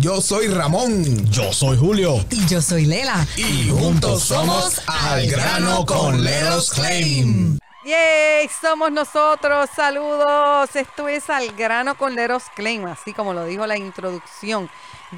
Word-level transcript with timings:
Yo 0.00 0.22
soy 0.22 0.48
Ramón. 0.48 1.04
Yo 1.30 1.52
soy 1.52 1.76
Julio. 1.76 2.24
Y 2.30 2.46
yo 2.46 2.62
soy 2.62 2.86
Lela. 2.86 3.26
Y 3.36 3.68
juntos 3.68 4.22
somos 4.22 4.80
Al 4.86 5.26
Grano 5.28 5.84
con 5.84 6.24
Leros 6.24 6.72
Claim. 6.72 7.58
¡Yay! 7.84 8.48
Somos 8.60 8.90
nosotros. 8.90 9.68
Saludos. 9.76 10.74
Esto 10.74 11.08
es 11.08 11.28
Al 11.28 11.52
Grano 11.52 11.98
con 11.98 12.14
Leros 12.14 12.44
Claim, 12.56 12.86
así 12.86 13.12
como 13.12 13.34
lo 13.34 13.44
dijo 13.44 13.66
la 13.66 13.76
introducción. 13.76 14.70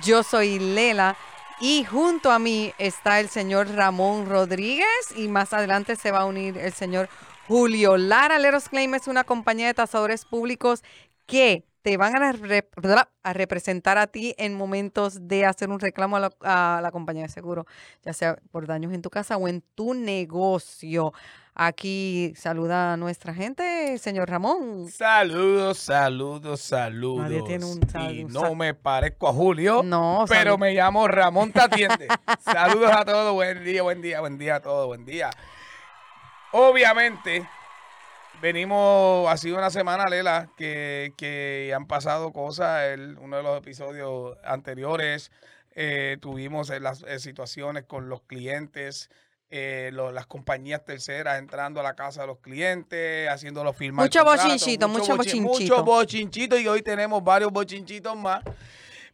Yo 0.03 0.25
soy 0.25 0.59
Lela. 0.59 1.17
Y 1.61 1.85
junto 1.85 2.33
a 2.33 2.41
mí 2.41 2.75
está 2.79 3.21
el 3.21 3.29
señor 3.29 3.69
Ramón 3.69 4.29
Rodríguez 4.29 4.87
y 5.15 5.29
más 5.29 5.53
adelante 5.53 5.95
se 5.95 6.11
va 6.11 6.23
a 6.23 6.25
unir 6.25 6.59
el 6.59 6.73
señor 6.73 7.09
Julio 7.47 7.97
Lara. 7.97 8.41
Leros 8.41 8.69
Claim 8.69 8.93
es 8.97 9.07
una 9.07 9.23
compañía 9.23 9.69
de 9.69 9.75
tasadores 9.75 10.25
públicos 10.25 10.83
que 11.27 11.65
te 11.85 11.99
van 11.99 12.17
a, 12.23 12.33
rep- 12.33 13.09
a 13.23 13.33
representar 13.35 13.99
a 13.99 14.07
ti 14.07 14.35
en 14.39 14.55
momentos 14.55 15.29
de 15.29 15.45
hacer 15.45 15.69
un 15.69 15.79
reclamo 15.79 16.17
a 16.17 16.21
la, 16.21 16.31
a 16.41 16.81
la 16.83 16.91
compañía 16.91 17.25
de 17.25 17.29
seguro, 17.29 17.67
ya 18.03 18.15
sea 18.15 18.39
por 18.51 18.67
daños 18.67 18.95
en 18.95 19.03
tu 19.03 19.11
casa 19.11 19.37
o 19.37 19.47
en 19.49 19.61
tu 19.75 19.93
negocio. 19.93 21.13
Aquí 21.55 22.33
saluda 22.37 22.95
a 22.95 22.97
nuestra 22.97 23.35
gente, 23.35 23.99
señor 23.99 24.31
Ramón. 24.31 24.89
Saludos, 24.89 25.77
saludos, 25.79 26.63
saludos. 26.63 27.25
Nadie 27.25 27.43
tiene 27.43 27.67
un 27.67 27.79
Y 27.83 27.91
saludo. 27.91 28.43
no 28.49 28.55
me 28.55 28.73
parezco 28.73 29.29
a 29.29 29.33
Julio, 29.35 29.83
No, 29.85 30.25
pero 30.27 30.57
me 30.57 30.73
llamo 30.73 31.07
Ramón 31.07 31.53
Te 31.53 31.61
atiende. 31.61 32.09
saludos 32.41 32.91
a 32.93 33.05
todos, 33.05 33.35
buen 33.35 33.63
día, 33.63 33.83
buen 33.83 34.01
día, 34.01 34.21
buen 34.21 34.39
día 34.39 34.57
a 34.57 34.61
todos, 34.61 34.87
buen 34.87 35.05
día. 35.05 35.29
Obviamente, 36.53 37.47
venimos, 38.43 39.29
ha 39.31 39.37
sido 39.37 39.57
una 39.57 39.71
semana, 39.71 40.05
Lela, 40.09 40.49
que, 40.57 41.13
que 41.17 41.73
han 41.75 41.87
pasado 41.87 42.33
cosas. 42.33 42.85
El, 42.85 43.19
uno 43.19 43.37
de 43.39 43.43
los 43.43 43.59
episodios 43.59 44.37
anteriores 44.45 45.31
eh, 45.75 46.19
tuvimos 46.21 46.71
eh, 46.71 46.81
las 46.81 47.03
eh, 47.03 47.19
situaciones 47.19 47.85
con 47.85 48.09
los 48.09 48.23
clientes. 48.23 49.11
eh, 49.51 49.91
lo- 49.93 50.11
las 50.11 50.27
compañías 50.27 50.85
terceras 50.85 51.39
entrando 51.39 51.79
a 51.79 51.83
la 51.85 51.95
casa 51.95 52.23
de 52.23 52.27
los 52.27 52.39
clientes, 52.41 53.29
haciéndolos 53.29 53.77
firmar. 53.77 54.07
Mucho 54.07 54.25
bochinchito, 54.25 54.89
mucho 54.89 55.17
bochin- 55.17 55.43
bochinchito. 55.45 55.75
Mucho 55.77 55.85
bochinchito 55.85 56.59
y 56.59 56.67
hoy 56.67 56.83
tenemos 56.83 57.23
varios 57.23 57.53
bochinchitos 57.53 58.17
más. 58.17 58.43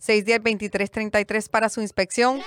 407-610-2333 0.00 1.48
para 1.50 1.68
su 1.68 1.80
inspección. 1.82 2.40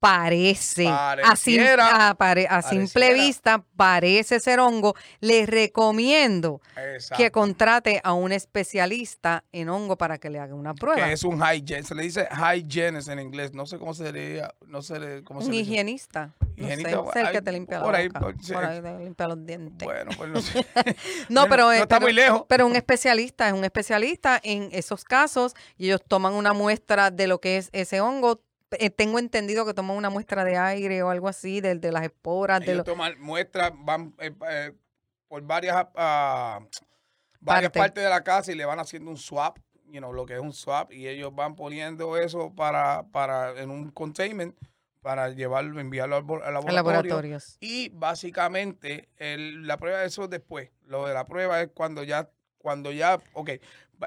parece, 0.00 0.88
a, 0.88 1.14
sim- 1.36 1.56
Pareciera. 1.58 2.08
a 2.08 2.14
pare- 2.14 2.46
a 2.48 2.62
simple 2.62 3.12
vista, 3.14 3.62
parece 3.76 4.40
ser 4.40 4.58
hongo. 4.58 4.94
Les 5.20 5.48
recomiendo 5.48 6.60
Exacto. 6.76 7.22
que 7.22 7.30
contrate 7.30 8.00
a 8.02 8.14
un 8.14 8.32
especialista 8.32 9.44
en 9.52 9.68
hongo 9.68 9.96
para 9.96 10.18
que 10.18 10.30
le 10.30 10.38
haga 10.38 10.54
una 10.54 10.74
prueba. 10.74 11.06
que 11.06 11.12
es 11.12 11.22
un 11.22 11.40
hygiene, 11.42 11.82
se 11.84 11.94
le 11.94 12.02
dice 12.04 12.26
hygienist 12.32 13.08
en 13.08 13.20
inglés, 13.20 13.52
no 13.52 13.66
sé 13.66 13.78
cómo 13.78 13.92
se 13.94 14.10
le 14.10 14.42
no 14.66 14.82
sé 14.82 15.22
cómo 15.24 15.42
se 15.42 15.48
un 15.48 15.54
higienista. 15.54 16.34
Higienista, 16.56 16.90
no 16.92 17.12
sé, 17.12 17.20
es 17.20 17.26
el 17.26 17.32
que 17.32 17.42
te 17.42 17.52
limpia 17.52 17.82
por 17.82 17.92
la 17.92 17.98
ahí, 17.98 18.08
boca, 18.08 18.20
por- 18.20 18.42
sí. 18.42 18.52
por 18.52 18.64
ahí 18.64 18.80
te 18.82 18.98
limpia 18.98 19.28
los 19.28 19.46
dientes. 19.46 19.86
Bueno, 19.86 20.10
pues 20.16 20.30
no 20.30 20.40
sé. 20.40 20.66
no, 21.28 21.46
pero, 21.48 21.64
no 21.64 21.72
está 21.72 21.86
pero- 21.96 22.00
muy 22.00 22.12
lejos. 22.14 22.44
Pero 22.48 22.66
un 22.66 22.74
especialista 22.76 23.46
es 23.48 23.52
un 23.54 23.64
especialista 23.64 24.40
en 24.42 24.68
esos 24.72 25.04
casos 25.04 25.54
y 25.76 25.86
ellos 25.86 26.00
toman 26.08 26.32
una 26.32 26.52
muestra 26.54 27.10
de 27.10 27.26
lo 27.26 27.40
que 27.40 27.58
es 27.58 27.68
ese 27.72 28.00
hongo. 28.00 28.40
Eh, 28.78 28.90
tengo 28.90 29.18
entendido 29.18 29.66
que 29.66 29.74
toman 29.74 29.96
una 29.96 30.10
muestra 30.10 30.44
de 30.44 30.56
aire 30.56 31.02
o 31.02 31.10
algo 31.10 31.28
así, 31.28 31.60
de, 31.60 31.74
de 31.74 31.92
las 31.92 32.04
esporas, 32.04 32.60
de 32.60 32.66
Ellos 32.66 32.76
los 32.78 32.84
toman 32.86 33.20
muestras, 33.20 33.72
van 33.74 34.14
eh, 34.18 34.32
eh, 34.48 34.72
por 35.28 35.42
varias, 35.42 35.86
ah, 35.96 36.60
varias 37.40 37.70
Parte. 37.70 37.78
partes 37.78 38.04
de 38.04 38.10
la 38.10 38.22
casa 38.22 38.52
y 38.52 38.54
le 38.54 38.64
van 38.64 38.78
haciendo 38.78 39.10
un 39.10 39.16
swap, 39.16 39.58
you 39.86 39.98
know, 39.98 40.12
lo 40.12 40.24
que 40.26 40.34
es 40.34 40.40
un 40.40 40.52
swap, 40.52 40.92
y 40.92 41.08
ellos 41.08 41.34
van 41.34 41.56
poniendo 41.56 42.16
eso 42.16 42.54
para, 42.54 43.04
para 43.10 43.60
en 43.60 43.70
un 43.70 43.90
containment 43.90 44.56
para 45.02 45.30
llevarlo, 45.30 45.80
enviarlo 45.80 46.14
al, 46.16 46.22
bo- 46.22 46.42
al 46.44 46.52
laboratorio. 46.52 46.74
laboratorios. 46.74 47.56
Y 47.60 47.88
básicamente 47.88 49.08
el- 49.16 49.66
la 49.66 49.78
prueba 49.78 50.00
de 50.00 50.06
eso 50.06 50.24
es 50.24 50.30
después. 50.30 50.70
Lo 50.84 51.06
de 51.06 51.14
la 51.14 51.24
prueba 51.26 51.60
es 51.62 51.70
cuando 51.72 52.02
ya, 52.04 52.28
cuando 52.58 52.92
ya, 52.92 53.18
ok. 53.32 53.50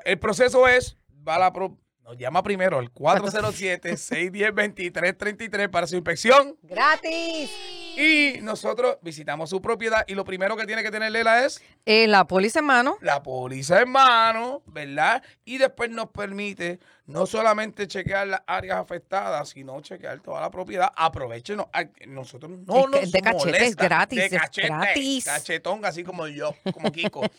El 0.05 0.19
proceso 0.19 0.67
es, 0.67 0.95
va 1.27 1.39
la 1.39 1.51
pro- 1.51 1.77
nos 2.03 2.17
llama 2.17 2.43
primero 2.43 2.79
al 2.79 2.91
407-610-2333 2.93 5.69
para 5.69 5.87
su 5.87 5.95
inspección. 5.95 6.57
¡Gratis! 6.63 7.49
Y 7.95 8.39
nosotros 8.41 8.97
visitamos 9.01 9.49
su 9.51 9.61
propiedad 9.61 10.03
y 10.07 10.15
lo 10.15 10.25
primero 10.25 10.57
que 10.57 10.65
tiene 10.65 10.81
que 10.83 10.89
tener 10.91 11.11
Lela 11.11 11.45
es 11.45 11.61
Eh, 11.85 12.07
la 12.07 12.25
póliza 12.25 12.59
en 12.59 12.65
mano. 12.65 12.97
la 13.01 13.21
póliza 13.21 13.81
en 13.81 13.89
mano, 13.91 14.63
¿verdad? 14.65 15.21
Y 15.45 15.59
después 15.59 15.91
nos 15.91 16.09
permite 16.09 16.79
no 17.05 17.25
solamente 17.25 17.87
chequear 17.87 18.27
las 18.27 18.41
áreas 18.47 18.77
afectadas, 18.77 19.49
sino 19.49 19.81
chequear 19.81 20.21
toda 20.21 20.39
la 20.39 20.49
propiedad. 20.49 20.89
Aprovechenos. 20.95 21.67
Nosotros 22.07 22.51
no 22.65 22.87
nos 22.87 23.11
de 23.11 23.21
cachete, 23.21 23.65
es 23.65 23.75
gratis, 23.75 24.19
De 24.19 24.25
es 24.25 24.55
gratis. 24.55 25.25
Cachetón, 25.25 25.83
así 25.85 26.03
como 26.03 26.27
yo, 26.27 26.55
como 26.73 26.91
Kiko. 26.91 27.23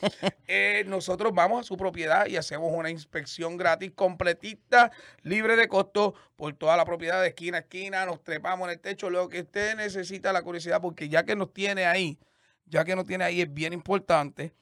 Eh, 0.47 0.85
nosotros 0.87 1.33
vamos 1.35 1.61
a 1.61 1.63
su 1.65 1.77
propiedad 1.77 2.27
y 2.27 2.37
hacemos 2.37 2.71
una 2.73 2.91
inspección 2.91 3.57
gratis, 3.57 3.93
completita, 3.95 4.91
libre 5.23 5.57
de 5.57 5.69
costo, 5.69 6.15
por 6.37 6.53
toda 6.55 6.77
la 6.77 6.85
propiedad 6.85 7.23
de 7.23 7.29
esquina 7.29 7.59
a 7.59 7.61
esquina. 7.61 8.05
Nos 8.05 8.23
trepamos 8.23 8.69
en 8.69 8.75
el 8.75 8.81
techo, 8.81 9.09
lo 9.09 9.29
que 9.29 9.41
usted 9.41 9.75
necesita, 9.77 10.33
la 10.33 10.43
curiosidad, 10.43 10.83
porque 10.83 11.09
ya 11.09 11.25
que 11.25 11.35
nos 11.35 11.53
tiene 11.53 11.87
ahí, 11.87 12.19
ya 12.67 12.85
que 12.85 12.95
nos 12.95 13.07
tiene 13.07 13.25
ahí, 13.25 13.41
es 13.41 13.53
bien 13.53 13.73
importante 13.73 14.53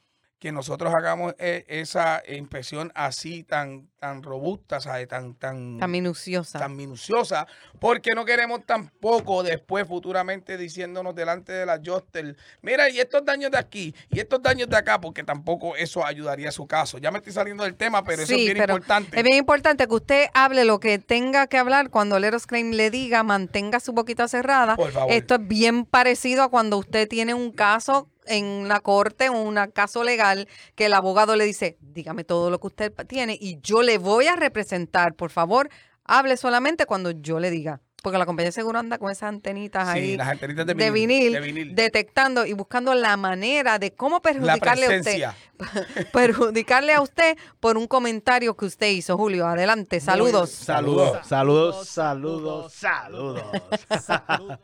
que 0.43 0.51
nosotros 0.51 0.93
hagamos 0.93 1.37
eh, 1.39 1.65
esa 1.69 2.21
inspección 2.29 2.91
así 2.97 3.45
tan, 3.45 3.89
tan 4.01 4.25
robusta, 4.25 4.81
¿sabe? 4.81 5.07
Tan, 5.07 5.37
tan, 5.37 5.79
Tan 5.79 5.89
minuciosa. 5.89 6.59
tan 6.59 6.75
minuciosa, 6.75 7.47
porque 7.79 8.11
no 8.17 8.25
queremos 8.25 8.67
tampoco 8.67 9.45
después 9.45 9.87
futuramente 9.87 10.59
diciéndonos 10.59 11.15
delante 11.15 11.53
de 11.53 11.65
la 11.65 11.81
Jostel, 11.85 12.37
mira, 12.61 12.91
y 12.91 12.99
estos 12.99 13.25
daños 13.25 13.53
de 13.53 13.59
aquí, 13.59 13.95
y 14.11 14.19
estos 14.19 14.43
daños 14.43 14.69
de 14.69 14.77
acá, 14.79 15.01
porque 15.01 15.23
tampoco 15.23 15.77
eso 15.77 16.05
ayudaría 16.05 16.49
a 16.49 16.53
su 16.53 16.67
caso. 16.67 16.99
Ya 16.99 17.13
me 17.13 17.19
estoy 17.19 17.33
saliendo 17.33 17.63
del 17.63 17.77
tema, 17.77 18.03
pero 18.03 18.23
eso 18.23 18.33
es 18.33 18.39
bien 18.39 18.57
importante. 18.57 19.17
Es 19.17 19.23
bien 19.23 19.37
importante 19.37 19.87
que 19.87 19.95
usted 19.95 20.27
hable 20.35 20.65
lo 20.65 20.81
que 20.81 20.99
tenga 20.99 21.47
que 21.47 21.59
hablar 21.59 21.89
cuando 21.91 22.19
Leros 22.19 22.49
Claim 22.49 22.73
le 22.73 22.91
diga, 22.91 23.23
mantenga 23.23 23.79
su 23.79 23.93
boquita 23.93 24.27
cerrada. 24.27 24.75
Por 24.75 24.91
favor. 24.91 25.13
Esto 25.13 25.37
es 25.37 25.47
bien 25.47 25.85
parecido 25.85 26.43
a 26.43 26.49
cuando 26.49 26.79
usted 26.79 27.07
tiene 27.07 27.33
un 27.33 27.53
caso 27.53 28.09
en 28.27 28.45
una 28.45 28.81
corte, 28.81 29.31
un 29.31 29.57
caso 29.73 30.05
legal, 30.05 30.49
que 30.75 30.87
el 30.87 30.95
abogado 30.95 31.37
le 31.37 31.45
dice, 31.45 31.77
dígame 31.81 32.25
todo 32.25 32.51
lo 32.51 32.61
que 32.61 32.67
usted 32.69 32.93
tiene 33.07 33.37
y 33.41 33.61
yo 33.61 33.83
le 33.83 33.99
voy 33.99 34.27
a 34.27 34.37
representar. 34.37 35.15
Por 35.15 35.31
favor, 35.31 35.69
hable 36.05 36.37
solamente 36.37 36.87
cuando 36.87 37.11
yo 37.11 37.41
le 37.41 37.51
diga. 37.51 37.81
Porque 38.03 38.19
la 38.19 38.27
compañía 38.27 38.49
de 38.49 38.53
seguro 38.53 38.81
anda 38.81 38.99
con 38.99 39.13
esas 39.13 39.29
antenitas 39.29 39.93
Sí, 39.93 39.99
ahí 39.99 40.17
las 40.17 40.27
antenitas 40.27 40.67
de 40.67 40.75
de 40.75 40.91
vinil, 40.91 41.19
vinil, 41.19 41.33
de 41.33 41.41
vinil. 41.41 41.75
detectando 41.77 42.45
y 42.45 42.53
buscando 42.53 42.95
la 42.95 43.17
manera 43.17 43.79
de 43.79 43.93
cómo 43.93 44.17
la 44.17 44.23
perjudicarle 44.23 44.87
a 44.87 44.99
usted 44.99 45.23
perjudicarle 46.13 46.95
a 46.95 47.01
usted 47.01 47.37
por 47.61 47.79
un 47.79 47.87
comentario 47.87 48.57
que 48.57 48.65
usted 48.65 48.89
hizo, 48.89 49.17
Julio. 49.17 49.47
Adelante, 49.47 50.01
saludos. 50.01 50.51
Saludos, 50.51 51.25
saludos, 51.29 51.89
saludos, 51.89 52.73
saludos. 52.73 53.45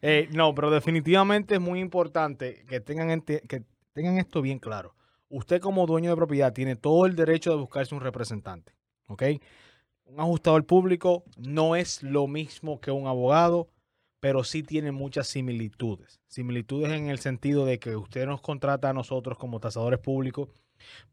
Eh, 0.00 0.28
no, 0.32 0.54
pero 0.54 0.70
definitivamente 0.70 1.54
es 1.54 1.60
muy 1.60 1.80
importante 1.80 2.64
que 2.68 2.80
tengan, 2.80 3.20
que 3.22 3.62
tengan 3.92 4.18
esto 4.18 4.42
bien 4.42 4.58
claro. 4.58 4.94
Usted 5.28 5.60
como 5.60 5.86
dueño 5.86 6.10
de 6.10 6.16
propiedad 6.16 6.52
tiene 6.52 6.76
todo 6.76 7.06
el 7.06 7.16
derecho 7.16 7.50
de 7.50 7.56
buscarse 7.56 7.94
un 7.94 8.00
representante, 8.00 8.74
¿ok? 9.06 9.22
Un 10.04 10.20
ajustador 10.20 10.66
público 10.66 11.24
no 11.38 11.74
es 11.76 12.02
lo 12.02 12.26
mismo 12.26 12.80
que 12.80 12.90
un 12.90 13.06
abogado, 13.06 13.68
pero 14.20 14.44
sí 14.44 14.62
tiene 14.62 14.92
muchas 14.92 15.28
similitudes. 15.28 16.20
Similitudes 16.28 16.92
en 16.92 17.08
el 17.08 17.18
sentido 17.18 17.64
de 17.64 17.78
que 17.78 17.96
usted 17.96 18.26
nos 18.26 18.40
contrata 18.40 18.90
a 18.90 18.92
nosotros 18.92 19.38
como 19.38 19.58
tasadores 19.58 20.00
públicos 20.00 20.48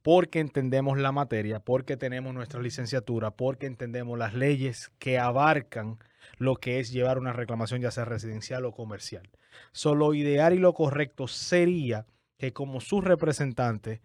porque 0.01 0.39
entendemos 0.39 0.97
la 0.97 1.11
materia, 1.11 1.59
porque 1.59 1.97
tenemos 1.97 2.33
nuestra 2.33 2.61
licenciatura, 2.61 3.31
porque 3.31 3.65
entendemos 3.65 4.17
las 4.17 4.33
leyes 4.33 4.91
que 4.99 5.19
abarcan 5.19 5.99
lo 6.37 6.55
que 6.55 6.79
es 6.79 6.91
llevar 6.91 7.17
una 7.17 7.33
reclamación 7.33 7.81
ya 7.81 7.91
sea 7.91 8.05
residencial 8.05 8.65
o 8.65 8.71
comercial. 8.71 9.29
Solo 9.71 10.07
lo 10.07 10.13
ideal 10.13 10.53
y 10.53 10.59
lo 10.59 10.73
correcto 10.73 11.27
sería 11.27 12.05
que 12.37 12.53
como 12.53 12.79
su 12.79 13.01
representante 13.01 14.01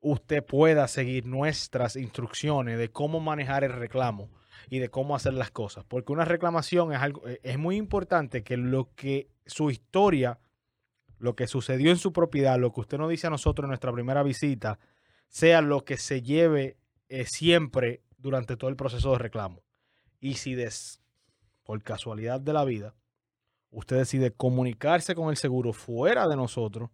usted 0.00 0.44
pueda 0.44 0.86
seguir 0.86 1.26
nuestras 1.26 1.96
instrucciones 1.96 2.78
de 2.78 2.90
cómo 2.90 3.20
manejar 3.20 3.64
el 3.64 3.72
reclamo 3.72 4.30
y 4.68 4.78
de 4.78 4.90
cómo 4.90 5.16
hacer 5.16 5.34
las 5.34 5.50
cosas, 5.50 5.84
porque 5.84 6.12
una 6.12 6.24
reclamación 6.24 6.92
es 6.92 7.00
algo 7.00 7.26
eh, 7.26 7.40
es 7.42 7.58
muy 7.58 7.76
importante 7.76 8.42
que 8.42 8.56
lo 8.56 8.94
que 8.94 9.28
su 9.46 9.70
historia, 9.70 10.38
lo 11.18 11.34
que 11.34 11.46
sucedió 11.46 11.90
en 11.90 11.96
su 11.96 12.12
propiedad, 12.12 12.58
lo 12.58 12.72
que 12.72 12.80
usted 12.80 12.98
nos 12.98 13.10
dice 13.10 13.26
a 13.26 13.30
nosotros 13.30 13.64
en 13.64 13.70
nuestra 13.70 13.92
primera 13.92 14.22
visita, 14.22 14.78
sea 15.34 15.62
lo 15.62 15.84
que 15.84 15.96
se 15.96 16.22
lleve 16.22 16.76
eh, 17.08 17.24
siempre 17.26 18.04
durante 18.18 18.56
todo 18.56 18.70
el 18.70 18.76
proceso 18.76 19.10
de 19.10 19.18
reclamo. 19.18 19.64
Y 20.20 20.34
si 20.34 20.54
des, 20.54 21.00
por 21.64 21.82
casualidad 21.82 22.40
de 22.40 22.52
la 22.52 22.64
vida, 22.64 22.94
usted 23.72 23.96
decide 23.96 24.30
comunicarse 24.30 25.16
con 25.16 25.30
el 25.30 25.36
seguro 25.36 25.72
fuera 25.72 26.28
de 26.28 26.36
nosotros, 26.36 26.90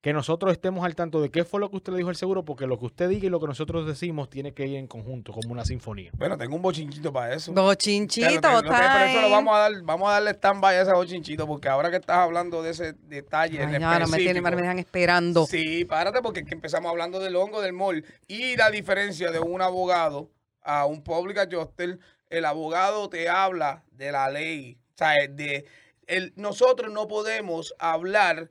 que 0.00 0.14
nosotros 0.14 0.52
estemos 0.52 0.84
al 0.84 0.94
tanto 0.94 1.20
de 1.20 1.30
qué 1.30 1.44
fue 1.44 1.60
lo 1.60 1.68
que 1.68 1.76
usted 1.76 1.92
le 1.92 1.98
dijo 1.98 2.08
al 2.08 2.16
seguro, 2.16 2.44
porque 2.44 2.66
lo 2.66 2.78
que 2.78 2.86
usted 2.86 3.08
diga 3.08 3.26
y 3.26 3.28
lo 3.28 3.38
que 3.38 3.46
nosotros 3.46 3.86
decimos 3.86 4.30
tiene 4.30 4.54
que 4.54 4.66
ir 4.66 4.76
en 4.76 4.86
conjunto, 4.86 5.32
como 5.32 5.52
una 5.52 5.64
sinfonía. 5.66 6.10
Bueno, 6.16 6.38
tengo 6.38 6.56
un 6.56 6.62
bochinchito 6.62 7.12
para 7.12 7.34
eso. 7.34 7.52
Bochinchito, 7.52 8.40
Pero, 8.40 8.60
pero, 8.62 8.70
pero 8.70 9.04
eso 9.04 9.20
lo 9.20 9.30
vamos 9.30 9.54
a 9.54 9.58
dar, 9.58 9.82
vamos 9.82 10.08
a 10.08 10.12
darle 10.12 10.30
stand-by 10.30 10.76
a 10.76 10.82
ese 10.82 10.92
bochinchito, 10.94 11.46
porque 11.46 11.68
ahora 11.68 11.90
que 11.90 11.96
estás 11.96 12.16
hablando 12.16 12.62
de 12.62 12.70
ese 12.70 12.94
detalle 12.94 13.62
en 13.62 13.74
Ay, 13.74 13.82
ahora 13.82 14.06
me, 14.06 14.16
tienen, 14.16 14.42
me 14.42 14.50
dejan 14.56 14.78
esperando. 14.78 15.44
Sí, 15.44 15.84
párate 15.84 16.22
porque 16.22 16.40
es 16.40 16.46
que 16.46 16.54
empezamos 16.54 16.90
hablando 16.90 17.20
del 17.20 17.36
hongo 17.36 17.60
del 17.60 17.74
mall 17.74 18.04
y 18.26 18.56
la 18.56 18.70
diferencia 18.70 19.30
de 19.30 19.38
un 19.38 19.60
abogado 19.60 20.30
a 20.62 20.86
un 20.86 21.02
public 21.02 21.38
adjuster, 21.38 21.98
el 22.30 22.44
abogado 22.46 23.10
te 23.10 23.28
habla 23.28 23.84
de 23.92 24.12
la 24.12 24.30
ley, 24.30 24.78
o 24.94 24.98
sea, 24.98 25.14
de 25.28 25.66
el, 26.06 26.32
nosotros 26.36 26.90
no 26.92 27.06
podemos 27.06 27.74
hablar 27.78 28.48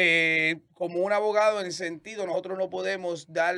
eh, 0.00 0.60
como 0.74 1.00
un 1.00 1.12
abogado 1.12 1.58
en 1.60 1.66
el 1.66 1.72
sentido, 1.72 2.24
nosotros 2.24 2.56
no 2.56 2.70
podemos 2.70 3.26
dar 3.32 3.56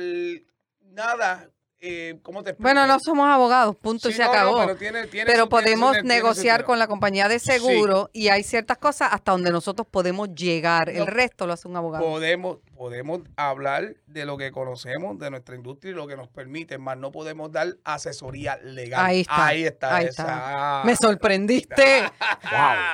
nada, 0.91 1.49
eh, 1.79 2.19
¿cómo 2.23 2.43
te 2.43 2.51
explico? 2.51 2.63
Bueno, 2.67 2.85
no 2.87 2.97
somos 2.99 3.27
abogados, 3.27 3.75
punto 3.75 4.09
y 4.09 4.13
se 4.13 4.19
no, 4.23 4.25
no, 4.25 4.31
acabó. 4.33 4.57
pero 4.65 4.75
tiene- 4.77 5.07
tiene 5.07 5.25
pero 5.25 5.25
su- 5.25 5.25
tiene 5.25 5.41
su- 5.43 5.49
podemos 5.49 5.91
tiene 5.93 6.07
negociar 6.15 6.63
con 6.63 6.79
la 6.79 6.87
compañía 6.87 7.27
de 7.27 7.39
seguro 7.39 8.09
y 8.13 8.29
hay 8.29 8.43
ciertas 8.43 8.77
cosas 8.77 9.09
hasta 9.11 9.31
donde 9.31 9.51
nosotros 9.51 9.87
podemos 9.89 10.33
llegar. 10.33 10.89
El 10.89 11.07
resto 11.07 11.47
lo 11.47 11.53
hace 11.53 11.67
un 11.67 11.75
abogado. 11.77 12.03
podemos, 12.05 12.57
podemos 12.81 13.19
hablar 13.37 13.93
de 14.07 14.25
lo 14.25 14.39
que 14.39 14.49
conocemos 14.51 15.19
de 15.19 15.29
nuestra 15.29 15.55
industria 15.55 15.91
y 15.91 15.93
lo 15.93 16.07
que 16.07 16.17
nos 16.17 16.29
permite, 16.29 16.79
más 16.79 16.97
no 16.97 17.11
podemos 17.11 17.51
dar 17.51 17.75
asesoría 17.83 18.57
legal. 18.63 19.05
Ahí 19.05 19.21
está, 19.21 19.45
Ahí 19.45 19.63
está. 19.65 19.95
ahí 19.97 20.05
esa. 20.07 20.81
Me 20.83 20.95
sorprendiste. 20.95 22.01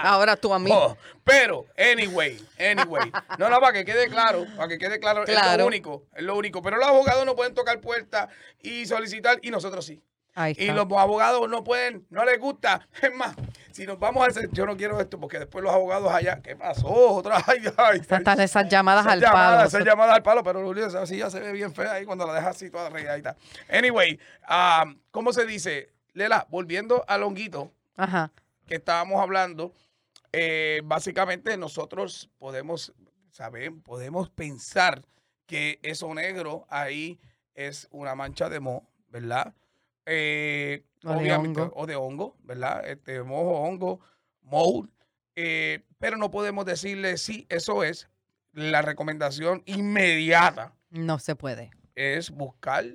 Ahora 0.04 0.36
tú 0.36 0.54
a 0.54 0.60
mí. 0.60 0.70
Oh, 0.74 0.98
pero, 1.24 1.68
anyway, 1.78 2.38
anyway. 2.60 3.10
No, 3.40 3.50
no, 3.50 3.62
para 3.62 3.72
que 3.72 3.86
quede 3.86 4.10
claro, 4.10 4.46
para 4.58 4.68
que 4.68 4.78
quede 4.78 5.00
claro, 5.00 5.24
es 5.24 5.30
Claro. 5.30 5.60
lo 5.64 5.68
único, 5.68 6.04
es 6.14 6.24
lo 6.24 6.36
único. 6.36 6.62
Pero 6.62 6.76
los 6.76 6.88
abogados 6.88 7.26
no 7.26 7.38
pueden 7.38 7.54
tocar 7.54 7.80
puertas 7.80 8.28
y 8.62 8.86
solicitar, 8.88 9.40
y 9.42 9.52
nosotros 9.52 9.86
sí. 9.86 10.04
Ahí 10.36 10.54
Y 10.58 10.64
está. 10.64 10.74
los 10.74 10.86
abogados 10.92 11.48
no 11.50 11.64
pueden, 11.64 12.06
no 12.10 12.26
les 12.26 12.38
gusta. 12.42 12.86
Es 13.02 13.16
más, 13.16 13.38
si 13.78 13.86
nos 13.86 14.00
vamos 14.00 14.24
a 14.24 14.32
hacer, 14.32 14.50
yo 14.54 14.66
no 14.66 14.76
quiero 14.76 15.00
esto, 15.00 15.20
porque 15.20 15.38
después 15.38 15.64
los 15.64 15.72
abogados 15.72 16.12
allá, 16.12 16.42
¿qué 16.42 16.56
pasó? 16.56 16.88
Otra, 16.88 17.38
ay, 17.46 17.60
ay, 17.78 18.00
están 18.00 18.40
esas 18.40 18.68
llamadas 18.68 19.04
esas 19.06 19.14
al 19.14 19.20
llamadas, 19.22 19.56
palo. 19.58 19.68
esas 19.68 19.86
llamadas 19.86 20.16
al 20.16 20.24
palo, 20.24 20.44
pero 20.44 20.66
Julio, 20.66 20.88
esa 20.88 21.06
silla 21.06 21.30
se 21.30 21.40
ve 21.40 21.52
bien 21.52 21.76
fea 21.76 21.92
ahí 21.94 22.04
cuando 22.04 22.26
la 22.26 22.34
dejas 22.34 22.56
así 22.56 22.72
toda 22.72 22.90
regadita. 22.90 23.36
Anyway, 23.70 24.20
ah, 24.48 24.86
¿cómo 25.12 25.32
se 25.32 25.46
dice? 25.46 25.94
Lela, 26.14 26.48
volviendo 26.50 27.06
al 27.08 27.22
honguito 27.22 27.72
Ajá. 27.98 28.32
que 28.66 28.78
estábamos 28.78 29.22
hablando, 29.22 29.72
eh, 30.34 30.82
básicamente 30.84 31.56
nosotros 31.56 32.32
podemos 32.40 32.94
saber, 33.30 33.74
podemos 33.84 34.32
pensar 34.32 35.04
que 35.46 35.80
eso 35.84 36.12
negro 36.16 36.66
ahí 36.68 37.20
es 37.54 37.88
una 37.92 38.16
mancha 38.16 38.50
de 38.50 38.60
moho, 38.60 38.88
¿verdad? 39.10 39.54
Eh, 40.10 40.84
O 41.04 41.10
de 41.10 41.16
obviamente, 41.20 41.62
hongo. 41.62 41.74
o 41.76 41.86
de 41.86 41.96
hongo, 41.96 42.38
¿verdad? 42.44 42.88
Este 42.88 43.22
mojo, 43.24 43.60
hongo, 43.60 44.00
mold, 44.42 44.90
eh, 45.36 45.84
pero 46.00 46.16
no 46.18 46.32
podemos 46.32 46.66
decirle 46.66 47.18
sí, 47.18 47.46
eso 47.50 47.84
es. 47.84 48.08
La 48.54 48.82
recomendación 48.82 49.62
inmediata 49.66 50.74
No 50.90 51.20
se 51.20 51.36
puede. 51.36 51.70
es 51.96 52.32
buscar, 52.32 52.86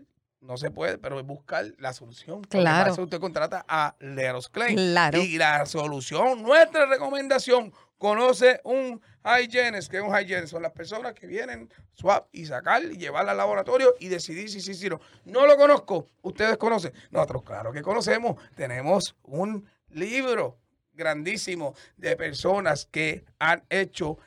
no 0.41 0.57
se 0.57 0.71
puede, 0.71 0.99
pero 0.99 1.21
es 1.21 1.27
buscar 1.27 1.67
la 1.79 1.93
solución. 1.93 2.43
Claro. 2.45 2.91
pasa, 2.91 3.03
usted 3.03 3.21
contrata 3.21 3.65
a 3.69 3.95
Leros 4.01 4.49
Claim. 4.49 4.75
Claro. 4.75 5.19
Y 5.19 5.37
la 5.39 5.67
solución, 5.67 6.43
nuestra 6.43 6.87
recomendación, 6.87 7.73
conoce 8.03 8.61
un 8.65 9.01
hygienist, 9.25 9.89
que 9.89 9.99
es 9.99 10.03
un 10.03 10.13
hygienist, 10.13 10.49
son 10.49 10.63
las 10.63 10.73
personas 10.73 11.15
que 11.15 11.29
vienen, 11.29 11.71
swap 11.93 12.27
y 12.33 12.47
sacar 12.47 12.83
y 12.83 12.97
llevar 12.97 13.29
al 13.29 13.37
laboratorio 13.37 13.95
y 14.01 14.09
decidir 14.09 14.51
si 14.51 14.61
sí, 14.61 14.75
si 14.75 14.89
no. 14.89 15.01
No 15.25 15.47
lo 15.47 15.57
conozco, 15.57 16.09
ustedes 16.23 16.57
conocen. 16.57 16.93
Nosotros, 17.13 17.45
claro 17.45 17.73
que 17.73 17.81
conocemos, 17.81 18.43
tenemos 18.57 19.15
un 19.23 19.65
libro 19.91 20.59
grandísimo 20.93 21.77
de 21.97 22.17
personas 22.17 22.87
que 22.87 23.25
han 23.39 23.63
hecho 23.71 24.19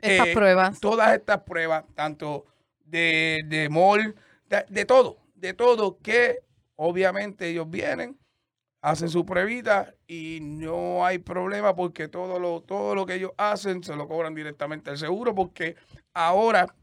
Estas 0.00 0.28
eh, 0.28 0.32
pruebas. 0.32 0.80
todas 0.80 1.14
estas 1.14 1.42
pruebas, 1.42 1.84
tanto 1.94 2.46
de, 2.86 3.40
de 3.48 3.68
mol, 3.68 4.14
de, 4.48 4.64
de 4.66 4.86
todo, 4.86 5.18
de 5.34 5.52
todo, 5.52 5.98
que 5.98 6.38
obviamente 6.76 7.48
ellos 7.48 7.68
vienen, 7.68 8.18
hacen 8.80 9.10
su 9.10 9.26
pruebita 9.26 9.94
y 10.08 10.40
no 10.42 11.06
hay 11.06 11.18
problema 11.18 11.76
porque 11.76 12.08
todo 12.08 12.40
lo, 12.40 12.62
todo 12.62 12.96
lo 12.96 13.06
que 13.06 13.14
ellos 13.16 13.32
hacen 13.38 13.84
se 13.84 13.94
lo 13.96 14.08
cobran 14.08 14.34
directamente 14.34 14.90
al 14.90 14.98
seguro 14.98 15.34
porque 15.34 15.76
ahora 16.14 16.74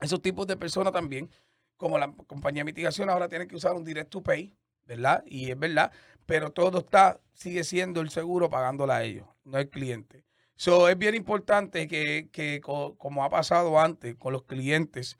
esos 0.00 0.20
tipos 0.22 0.46
de 0.46 0.56
personas 0.56 0.92
también, 0.92 1.30
como 1.76 1.98
la 1.98 2.12
compañía 2.26 2.60
de 2.60 2.66
mitigación, 2.66 3.10
ahora 3.10 3.28
tienen 3.28 3.48
que 3.48 3.56
usar 3.56 3.74
un 3.74 3.84
direct 3.84 4.10
to 4.10 4.22
pay, 4.22 4.54
¿verdad? 4.86 5.22
Y 5.26 5.50
es 5.50 5.58
verdad, 5.58 5.92
pero 6.26 6.50
todo 6.50 6.78
está, 6.80 7.20
sigue 7.32 7.64
siendo 7.64 8.00
el 8.00 8.10
seguro 8.10 8.50
pagándola 8.50 8.96
a 8.98 9.04
ellos, 9.04 9.26
no 9.44 9.58
el 9.58 9.70
cliente. 9.70 10.24
So, 10.56 10.88
es 10.88 10.96
bien 10.98 11.14
importante 11.14 11.88
que, 11.88 12.28
que 12.32 12.60
co- 12.60 12.96
como 12.98 13.24
ha 13.24 13.30
pasado 13.30 13.78
antes 13.80 14.16
con 14.16 14.32
los 14.32 14.44
clientes 14.44 15.18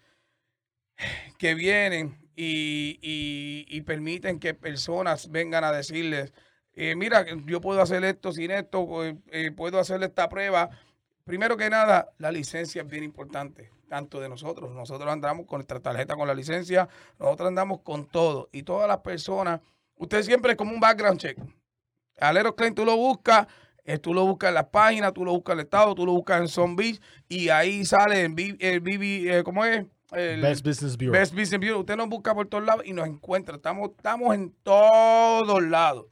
que 1.38 1.54
vienen 1.54 2.19
y- 2.37 2.99
y 3.69 3.81
permiten 3.83 4.38
que 4.40 4.54
personas 4.54 5.31
vengan 5.31 5.64
a 5.64 5.73
decirles, 5.73 6.33
eh, 6.76 6.95
mira, 6.97 7.25
yo 7.47 7.61
puedo 7.61 7.81
hacer 7.81 8.04
esto 8.04 8.33
sin 8.33 8.50
esto, 8.50 9.04
eh, 9.04 9.16
eh, 9.31 9.50
puedo 9.52 9.78
hacerle 9.78 10.07
esta 10.07 10.28
prueba. 10.28 10.71
Primero 11.25 11.57
que 11.57 11.71
nada, 11.71 12.11
la 12.19 12.31
licencia 12.31 12.83
es 12.83 12.88
bien 12.88 13.04
importante, 13.04 13.71
tanto 13.88 14.21
de 14.21 14.28
nosotros. 14.28 14.73
Nosotros 14.73 15.11
andamos 15.11 15.47
con 15.47 15.59
nuestra 15.59 15.81
tarjeta 15.81 16.16
con 16.16 16.28
la 16.28 16.35
licencia, 16.35 16.88
nosotros 17.19 17.49
andamos 17.49 17.81
con 17.81 18.07
todo. 18.07 18.49
Y 18.52 18.62
todas 18.62 18.88
las 18.88 18.99
personas, 18.99 19.61
usted 19.97 20.23
siempre 20.23 20.52
es 20.52 20.59
como 20.59 20.73
un 20.73 20.81
background 20.81 21.19
check. 21.19 21.38
Alero 22.19 22.54
Claim 22.54 22.75
tú 22.75 22.85
lo 22.85 22.97
buscas, 22.97 23.47
eh, 23.85 23.99
tú 23.99 24.14
lo 24.14 24.25
buscas 24.25 24.49
en 24.49 24.54
las 24.54 24.66
páginas, 24.66 25.12
tú 25.12 25.25
lo 25.25 25.33
buscas 25.33 25.54
en 25.54 25.59
el 25.61 25.64
estado, 25.64 25.95
tú 25.95 26.07
lo 26.07 26.12
buscas 26.12 26.40
en 26.40 26.49
Zombies 26.49 27.00
y 27.28 27.49
ahí 27.49 27.85
sale 27.85 28.23
el 28.23 28.33
BB, 28.81 29.31
eh, 29.31 29.43
¿cómo 29.45 29.64
es? 29.64 29.85
El 30.12 30.43
Best 30.43 30.64
Business 30.64 30.97
Bureau. 30.97 31.12
Best 31.12 31.33
Business 31.33 31.61
Bureau. 31.61 31.81
Usted 31.81 31.97
nos 31.97 32.09
busca 32.09 32.35
por 32.35 32.47
todos 32.47 32.64
lados 32.64 32.85
y 32.87 32.93
nos 32.93 33.09
encuentra. 33.09 33.57
Estamos, 33.57 33.90
estamos 33.90 34.35
en 34.35 34.54
todos 34.62 35.62
lados. 35.62 36.07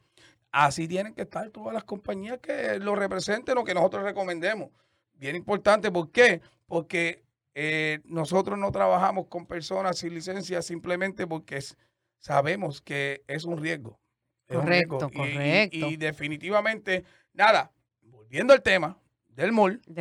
Así 0.53 0.87
tienen 0.87 1.15
que 1.15 1.23
estar 1.23 1.49
todas 1.49 1.73
las 1.73 1.83
compañías 1.83 2.37
que 2.39 2.77
lo 2.77 2.95
representen 2.95 3.57
o 3.57 3.63
que 3.63 3.73
nosotros 3.73 4.03
recomendemos. 4.03 4.69
Bien 5.15 5.35
importante, 5.35 5.91
¿por 5.91 6.11
qué? 6.11 6.41
Porque 6.67 7.23
eh, 7.55 7.99
nosotros 8.05 8.57
no 8.59 8.71
trabajamos 8.71 9.25
con 9.27 9.47
personas 9.47 9.97
sin 9.97 10.13
licencia 10.13 10.61
simplemente 10.61 11.25
porque 11.27 11.57
es- 11.57 11.75
sabemos 12.19 12.81
que 12.81 13.23
es 13.27 13.45
un 13.45 13.57
riesgo. 13.61 13.99
Es 14.47 14.57
un 14.57 14.67
riesgo. 14.67 14.99
Correcto, 14.99 15.09
Y- 15.11 15.27
y- 15.27 15.33
correcto. 15.33 15.77
Y, 15.89 15.97
definitivamente, 15.97 17.03
nada, 17.33 17.71
volviendo 18.03 18.53
al 18.53 18.61
tema 18.61 18.95
del 19.27 19.51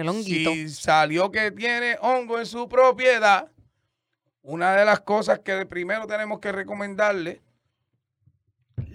honguito. 0.08 0.52
si 0.52 0.68
salió 0.68 1.30
que 1.30 1.50
tiene 1.50 1.96
hongo 2.02 2.38
en 2.38 2.44
su 2.46 2.68
propiedad, 2.68 3.50
una 4.42 4.76
de 4.76 4.84
las 4.84 5.00
cosas 5.00 5.38
que 5.40 5.64
primero 5.64 6.06
tenemos 6.06 6.40
que 6.40 6.52
recomendarle, 6.52 7.40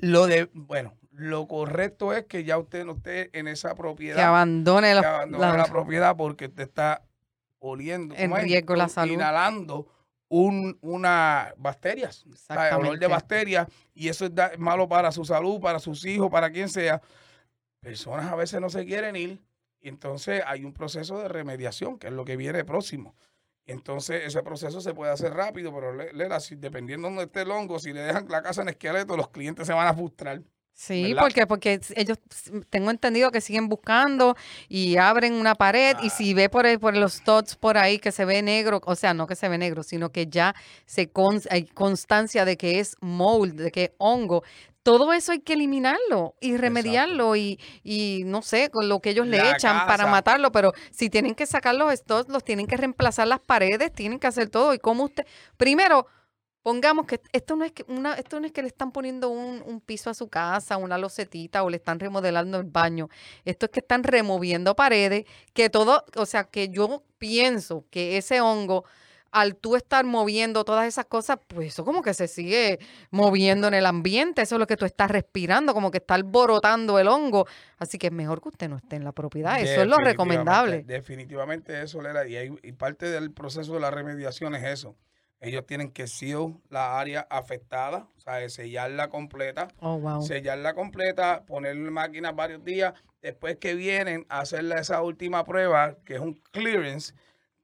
lo 0.02 0.28
de, 0.28 0.50
bueno, 0.54 0.94
lo 1.20 1.48
correcto 1.48 2.14
es 2.14 2.26
que 2.26 2.44
ya 2.44 2.58
usted 2.60 2.86
no 2.86 2.94
esté 2.94 3.30
en 3.38 3.48
esa 3.48 3.74
propiedad, 3.76 4.18
Que 4.18 4.22
abandone 4.22 4.90
que 4.90 4.96
los- 4.96 5.06
abandone 5.06 5.48
la- 5.48 5.58
la 5.58 5.66
propiedad 5.66 6.16
porque 6.16 6.48
te 6.48 6.62
está 6.64 7.04
oliendo, 7.60 8.14
En 8.16 8.32
riesgo 8.36 8.76
la 8.76 8.88
salud. 8.88 9.14
Inhalando 9.14 9.88
un, 10.30 10.78
una 10.82 11.54
bacterias, 11.58 12.24
olor 12.78 13.00
de 13.00 13.08
bacterias, 13.08 13.68
y 13.96 14.10
eso 14.10 14.26
es, 14.26 14.36
da- 14.36 14.48
es 14.48 14.60
malo 14.60 14.88
para 14.88 15.12
su 15.12 15.26
salud, 15.26 15.60
para 15.60 15.80
sus 15.80 16.06
hijos, 16.06 16.30
para 16.30 16.52
quien 16.52 16.70
sea. 16.70 17.02
Personas 17.82 18.32
a 18.32 18.36
veces 18.36 18.60
no 18.62 18.70
se 18.70 18.86
quieren 18.86 19.16
ir, 19.16 19.42
y 19.80 19.90
entonces 19.90 20.44
hay 20.46 20.66
un 20.66 20.74
proceso 20.74 21.18
de 21.20 21.30
remediación, 21.30 21.98
que 21.98 22.08
es 22.08 22.14
lo 22.14 22.26
que 22.26 22.36
viene 22.38 22.64
próximo. 22.66 23.16
Entonces, 23.66 24.24
ese 24.26 24.44
proceso 24.44 24.82
se 24.82 24.94
puede 24.94 25.12
hacer 25.12 25.34
rápido, 25.34 25.74
pero 25.74 25.94
Le- 25.94 26.14
Lela, 26.14 26.40
si, 26.40 26.56
dependiendo 26.56 27.08
de 27.08 27.14
donde 27.16 27.26
esté 27.26 27.42
el 27.42 27.52
hongo, 27.52 27.80
si 27.80 27.92
le 27.92 28.02
dejan 28.02 28.28
la 28.30 28.42
casa 28.42 28.62
en 28.62 28.70
esqueleto, 28.70 29.18
los 29.18 29.30
clientes 29.30 29.68
se 29.68 29.74
van 29.74 29.88
a 29.88 29.94
frustrar. 29.94 30.42
Sí, 30.80 31.06
¿verdad? 31.14 31.22
porque, 31.24 31.48
porque 31.48 31.80
ellos, 31.96 32.20
tengo 32.70 32.92
entendido 32.92 33.32
que 33.32 33.42
siguen 33.42 33.68
buscando 33.68 34.36
y 34.70 34.98
abren 34.98 35.34
una 35.34 35.56
pared 35.56 35.96
Ah. 35.98 36.02
y 36.06 36.12
si 36.12 36.36
ve 36.36 36.50
por, 36.50 36.68
ahí- 36.68 36.78
por 36.78 36.96
los 36.96 37.24
dots 37.24 37.56
por 37.56 37.80
ahí 37.80 37.98
que 37.98 38.12
se 38.12 38.26
ve 38.26 38.44
negro, 38.44 38.80
o 38.86 38.94
sea, 38.96 39.16
no 39.16 39.26
que 39.26 39.36
se 39.36 39.50
ve 39.50 39.58
negro, 39.58 39.82
sino 39.82 40.12
que 40.12 40.28
ya 40.28 40.54
se 40.86 41.10
con- 41.10 41.42
hay 41.50 41.66
constancia 41.66 42.46
de 42.46 42.58
que 42.58 42.80
es 42.80 42.96
mold, 43.02 43.60
de 43.60 43.72
que 43.72 43.84
es 43.86 43.92
hongo. 43.98 44.44
Todo 44.84 45.14
eso 45.14 45.32
hay 45.32 45.40
que 45.40 45.54
eliminarlo 45.54 46.36
y 46.40 46.56
remediarlo 46.58 47.36
y, 47.36 47.60
y 47.84 48.22
no 48.26 48.44
sé, 48.44 48.70
con 48.70 48.88
lo 48.88 49.00
que 49.02 49.10
ellos 49.10 49.26
le 49.26 49.38
La 49.40 49.52
echan 49.54 49.88
para 49.88 50.06
matarlo, 50.06 50.52
pero 50.52 50.74
si 50.92 51.10
tienen 51.10 51.34
que 51.34 51.48
sacar 51.48 51.74
los 51.74 51.92
stots, 51.94 52.30
los 52.32 52.44
tienen 52.44 52.68
que 52.68 52.78
reemplazar 52.78 53.28
las 53.28 53.40
paredes, 53.40 53.92
tienen 53.94 54.20
que 54.20 54.28
hacer 54.28 54.48
todo. 54.50 54.76
Y 54.76 54.80
como 54.80 55.06
usted, 55.06 55.26
primero, 55.58 56.06
Pongamos 56.68 57.06
que 57.06 57.22
esto 57.32 57.56
no 57.56 57.64
es 57.64 57.72
que 57.72 57.86
una, 57.88 58.16
esto 58.16 58.42
no 58.42 58.46
es 58.46 58.52
que 58.52 58.62
le 58.62 58.68
están 58.68 58.92
poniendo 58.92 59.30
un, 59.30 59.64
un 59.66 59.80
piso 59.80 60.10
a 60.10 60.14
su 60.14 60.28
casa, 60.28 60.76
una 60.76 60.98
locetita 60.98 61.64
o 61.64 61.70
le 61.70 61.78
están 61.78 61.98
remodelando 61.98 62.58
el 62.58 62.66
baño. 62.66 63.08
Esto 63.46 63.68
es 63.68 63.72
que 63.72 63.80
están 63.80 64.04
removiendo 64.04 64.76
paredes, 64.76 65.24
que 65.54 65.70
todo, 65.70 66.04
o 66.18 66.26
sea, 66.26 66.44
que 66.44 66.68
yo 66.68 67.04
pienso 67.20 67.86
que 67.90 68.18
ese 68.18 68.42
hongo, 68.42 68.84
al 69.32 69.56
tú 69.56 69.78
estar 69.78 70.04
moviendo 70.04 70.66
todas 70.66 70.86
esas 70.88 71.06
cosas, 71.06 71.38
pues 71.48 71.68
eso 71.70 71.86
como 71.86 72.02
que 72.02 72.14
se 72.14 72.28
sigue 72.28 72.80
moviendo 73.12 73.70
en 73.70 73.74
el 73.74 73.86
ambiente, 73.86 74.42
eso 74.42 74.56
es 74.56 74.60
lo 74.60 74.68
que 74.68 74.76
tú 74.76 74.84
estás 74.84 75.10
respirando, 75.10 75.74
como 75.74 75.90
que 75.90 76.00
está 76.00 76.16
alborotando 76.16 77.00
el 77.00 77.08
hongo. 77.08 77.48
Así 77.78 77.98
que 77.98 78.08
es 78.08 78.14
mejor 78.14 78.42
que 78.42 78.50
usted 78.50 78.68
no 78.68 78.76
esté 78.76 78.98
en 78.98 79.06
la 79.06 79.14
propiedad, 79.14 79.58
eso 79.62 79.84
es 79.84 79.88
lo 79.88 79.96
recomendable. 80.04 80.84
Definitivamente 80.84 81.82
eso, 81.82 82.02
Lela, 82.02 82.28
y, 82.28 82.36
hay- 82.36 82.60
y 82.62 82.74
parte 82.74 83.06
del 83.06 83.32
proceso 83.32 83.74
de 83.74 83.80
la 83.80 83.90
remediación 83.90 84.54
es 84.54 84.66
eso. 84.66 84.98
Ellos 85.40 85.66
tienen 85.68 85.92
que 85.92 86.08
seal 86.08 86.56
la 86.70 87.00
área 87.00 87.28
afectada, 87.30 88.08
o 88.18 88.20
sea, 88.20 88.48
sellarla 88.50 89.10
completa, 89.10 89.68
Oh, 89.80 89.98
wow. 90.00 90.22
sellarla 90.22 90.74
completa, 90.74 91.44
ponerle 91.46 91.88
en 91.88 91.94
máquina 91.94 92.32
varios 92.32 92.64
días, 92.64 92.94
después 93.22 93.58
que 93.58 93.76
vienen 93.76 94.26
a 94.30 94.40
hacerle 94.40 94.76
esa 94.80 95.02
última 95.04 95.44
prueba, 95.44 95.96
que 96.06 96.16
es 96.16 96.20
un 96.20 96.34
clearance, 96.52 97.14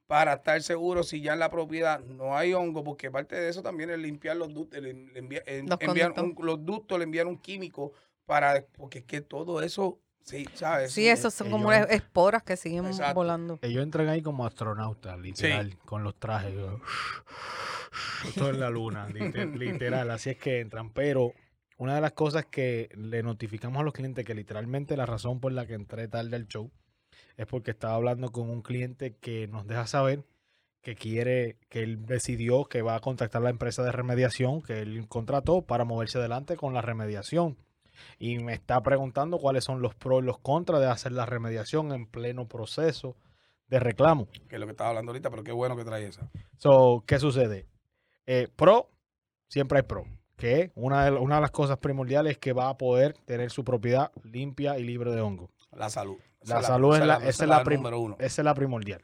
para 0.06 0.34
estar 0.34 0.62
seguro 0.62 1.02
si 1.02 1.20
ya 1.22 1.32
en 1.32 1.38
la 1.40 1.50
propiedad 1.50 1.98
no 2.00 2.36
hay 2.36 2.52
hongo, 2.52 2.84
porque 2.84 3.10
parte 3.10 3.34
de 3.36 3.48
eso 3.48 3.62
también 3.62 3.90
es 3.90 3.98
limpiar 3.98 4.36
los 4.36 4.52
ductos, 4.52 4.80
le, 4.80 4.90
envía- 4.90 5.42
en- 5.46 5.66
Los 5.68 5.78
envían 5.80 6.12
conductos. 6.12 6.40
un- 6.42 6.46
los 6.46 6.64
ductos, 6.64 6.98
le 6.98 7.04
envían 7.04 7.26
un 7.26 7.38
químico 7.38 7.92
para, 8.26 8.64
porque 8.76 8.98
es 8.98 9.04
que 9.04 9.20
todo 9.22 9.62
eso, 9.62 9.98
sí, 10.24 10.46
¿sabes? 10.54 10.92
Sí, 10.92 11.06
esos 11.08 11.32
son 11.32 11.50
como 11.50 11.72
ellos- 11.72 11.86
esporas 11.90 12.42
que 12.42 12.56
siguen 12.56 12.86
Exacto. 12.86 13.14
volando. 13.14 13.58
Ellos 13.62 13.82
entran 13.82 14.08
ahí 14.08 14.22
como 14.22 14.44
astronautas, 14.46 15.18
literal, 15.18 15.76
con 15.84 16.02
los 16.02 16.16
trajes. 16.18 16.54
Todo 18.36 18.50
en 18.50 18.60
la 18.60 18.70
luna, 18.70 19.08
lite- 19.08 19.46
literal. 19.56 20.10
Así 20.10 20.30
es 20.30 20.36
que 20.38 20.60
entran. 20.60 20.90
Pero 20.90 21.32
una 21.78 21.94
de 21.94 22.00
las 22.00 22.12
cosas 22.12 22.46
que 22.46 22.88
le 22.96 23.22
notificamos 23.22 23.80
a 23.80 23.84
los 23.84 23.92
clientes, 23.92 24.24
que 24.24 24.34
literalmente 24.34 24.96
la 24.96 25.06
razón 25.06 25.40
por 25.40 25.52
la 25.52 25.66
que 25.66 25.74
entré 25.74 26.08
tarde 26.08 26.34
al 26.36 26.46
show, 26.48 26.70
es 27.36 27.46
porque 27.46 27.70
estaba 27.72 27.94
hablando 27.94 28.30
con 28.32 28.50
un 28.50 28.62
cliente 28.62 29.16
que 29.20 29.46
nos 29.48 29.66
deja 29.66 29.86
saber 29.86 30.24
que 30.82 30.96
quiere, 30.96 31.56
que 31.70 31.82
él 31.82 32.04
decidió 32.04 32.64
que 32.66 32.82
va 32.82 32.96
a 32.96 33.00
contactar 33.00 33.40
a 33.40 33.44
la 33.44 33.50
empresa 33.50 33.82
de 33.82 33.90
remediación 33.92 34.60
que 34.60 34.80
él 34.80 35.06
contrató 35.08 35.62
para 35.62 35.84
moverse 35.84 36.18
adelante 36.18 36.56
con 36.56 36.74
la 36.74 36.82
remediación. 36.82 37.56
Y 38.18 38.38
me 38.38 38.52
está 38.54 38.82
preguntando 38.82 39.38
cuáles 39.38 39.64
son 39.64 39.82
los 39.82 39.94
pros 39.94 40.22
y 40.22 40.26
los 40.26 40.38
contras 40.38 40.80
de 40.80 40.86
hacer 40.88 41.12
la 41.12 41.26
remediación 41.26 41.92
en 41.92 42.06
pleno 42.06 42.46
proceso 42.48 43.16
de 43.68 43.80
reclamo. 43.80 44.28
que 44.48 44.56
es 44.56 44.60
lo 44.60 44.66
que 44.66 44.72
estaba 44.72 44.90
hablando 44.90 45.10
ahorita, 45.12 45.30
pero 45.30 45.42
qué 45.42 45.52
bueno 45.52 45.76
que 45.76 45.84
trae 45.84 46.06
esa. 46.06 46.30
So, 46.58 47.02
¿qué 47.06 47.18
sucede? 47.18 47.66
Eh, 48.26 48.48
pro, 48.56 48.90
siempre 49.48 49.78
hay 49.78 49.82
pro. 49.84 50.04
Que 50.36 50.72
una 50.74 51.04
de, 51.04 51.12
una 51.12 51.36
de 51.36 51.40
las 51.42 51.50
cosas 51.52 51.78
primordiales 51.78 52.32
es 52.32 52.38
que 52.38 52.52
va 52.52 52.68
a 52.68 52.76
poder 52.76 53.14
tener 53.24 53.50
su 53.50 53.64
propiedad 53.64 54.10
limpia 54.24 54.78
y 54.78 54.82
libre 54.84 55.12
de 55.12 55.20
hongo. 55.20 55.50
La 55.72 55.88
salud. 55.90 56.16
La 56.42 56.60
salud 56.62 56.94
es 56.96 57.06
la- 57.06 57.16
esa 57.16 57.44
es 57.44 57.48
la 57.48 57.62
prim- 57.64 57.84
uno. 57.86 58.16
Esa 58.18 58.42
es 58.42 58.44
la 58.44 58.54
primordial. 58.54 59.00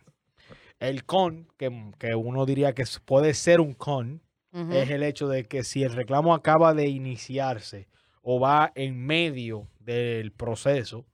El 0.79 1.05
con, 1.05 1.47
que, 1.57 1.93
que 1.99 2.15
uno 2.15 2.45
diría 2.47 2.75
que 2.75 2.85
puede 3.05 3.35
ser 3.35 3.61
un 3.61 3.75
con, 3.75 4.23
es 4.53 4.91
el 4.91 5.05
hecho 5.05 5.29
de 5.29 5.45
que 5.45 5.63
si 5.63 5.85
el 5.85 5.93
reclamo 5.95 6.35
acaba 6.35 6.75
de 6.75 6.89
iniciarse 6.89 7.87
o 8.23 8.39
va 8.41 8.73
en 8.75 8.99
medio 9.05 9.67
del 9.79 10.33
proceso 10.33 11.05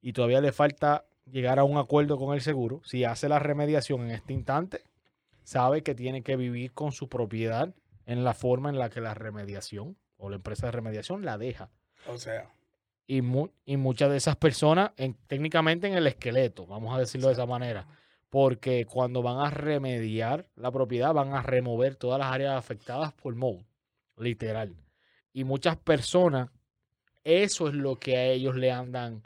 y 0.00 0.12
todavía 0.12 0.40
le 0.40 0.52
falta 0.52 1.04
llegar 1.30 1.58
a 1.58 1.64
un 1.64 1.76
acuerdo 1.76 2.16
con 2.18 2.34
el 2.34 2.40
seguro, 2.40 2.80
si 2.84 3.04
hace 3.04 3.28
la 3.28 3.38
remediación 3.38 4.02
en 4.02 4.10
este 4.12 4.32
instante, 4.32 4.82
sabe 5.42 5.82
que 5.82 5.94
tiene 5.94 6.22
que 6.22 6.36
vivir 6.36 6.72
con 6.72 6.92
su 6.92 7.08
propiedad 7.08 7.74
en 8.06 8.24
la 8.24 8.34
forma 8.34 8.70
en 8.70 8.78
la 8.78 8.88
que 8.90 9.00
la 9.00 9.14
remediación 9.14 9.96
o 10.16 10.30
la 10.30 10.36
empresa 10.36 10.66
de 10.66 10.72
remediación 10.72 11.24
la 11.24 11.36
deja. 11.38 11.70
O 12.06 12.16
sea, 12.16 12.50
Y, 13.06 13.22
mu- 13.22 13.48
y 13.64 13.76
muchas 13.78 14.10
de 14.10 14.18
esas 14.18 14.36
personas, 14.36 14.90
en- 14.98 15.14
técnicamente 15.26 15.86
en 15.86 15.94
el 15.94 16.06
esqueleto, 16.06 16.66
vamos 16.66 16.94
a 16.94 16.98
decirlo 16.98 17.28
de 17.28 17.32
esa 17.34 17.46
manera, 17.46 17.86
porque 18.30 18.84
cuando 18.84 19.22
van 19.22 19.38
a 19.38 19.50
remediar 19.50 20.46
la 20.56 20.70
propiedad, 20.70 21.14
van 21.14 21.32
a 21.32 21.40
remover 21.42 21.96
todas 21.96 22.18
las 22.18 22.30
áreas 22.32 22.54
afectadas 22.56 23.12
por 23.14 23.34
mold, 23.34 23.64
literal. 24.18 24.74
Y 25.32 25.44
muchas 25.44 25.76
personas, 25.76 26.50
eso 27.24 27.68
es 27.68 27.74
lo 27.74 27.96
que 27.96 28.16
a 28.16 28.24
ellos 28.26 28.56
le 28.56 28.72
andan, 28.72 29.22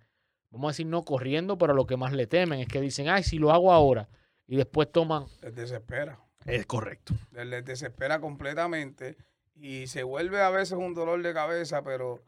vamos 0.50 0.68
a 0.68 0.72
decir, 0.72 0.86
no 0.86 1.04
corriendo, 1.04 1.58
pero 1.58 1.74
lo 1.74 1.86
que 1.86 1.96
más 1.96 2.12
le 2.12 2.26
temen 2.26 2.60
es 2.60 2.68
que 2.68 2.80
dicen, 2.80 3.08
ay, 3.08 3.22
si 3.22 3.38
lo 3.38 3.52
hago 3.52 3.72
ahora, 3.72 4.08
y 4.46 4.56
después 4.56 4.90
toman. 4.90 5.24
les 5.42 5.54
desespera. 5.54 6.18
Es 6.44 6.66
correcto. 6.66 7.14
Les 7.32 7.64
desespera 7.64 8.20
completamente 8.20 9.16
y 9.54 9.86
se 9.86 10.02
vuelve 10.02 10.40
a 10.40 10.50
veces 10.50 10.72
un 10.72 10.94
dolor 10.94 11.22
de 11.22 11.32
cabeza, 11.32 11.82
pero 11.82 12.20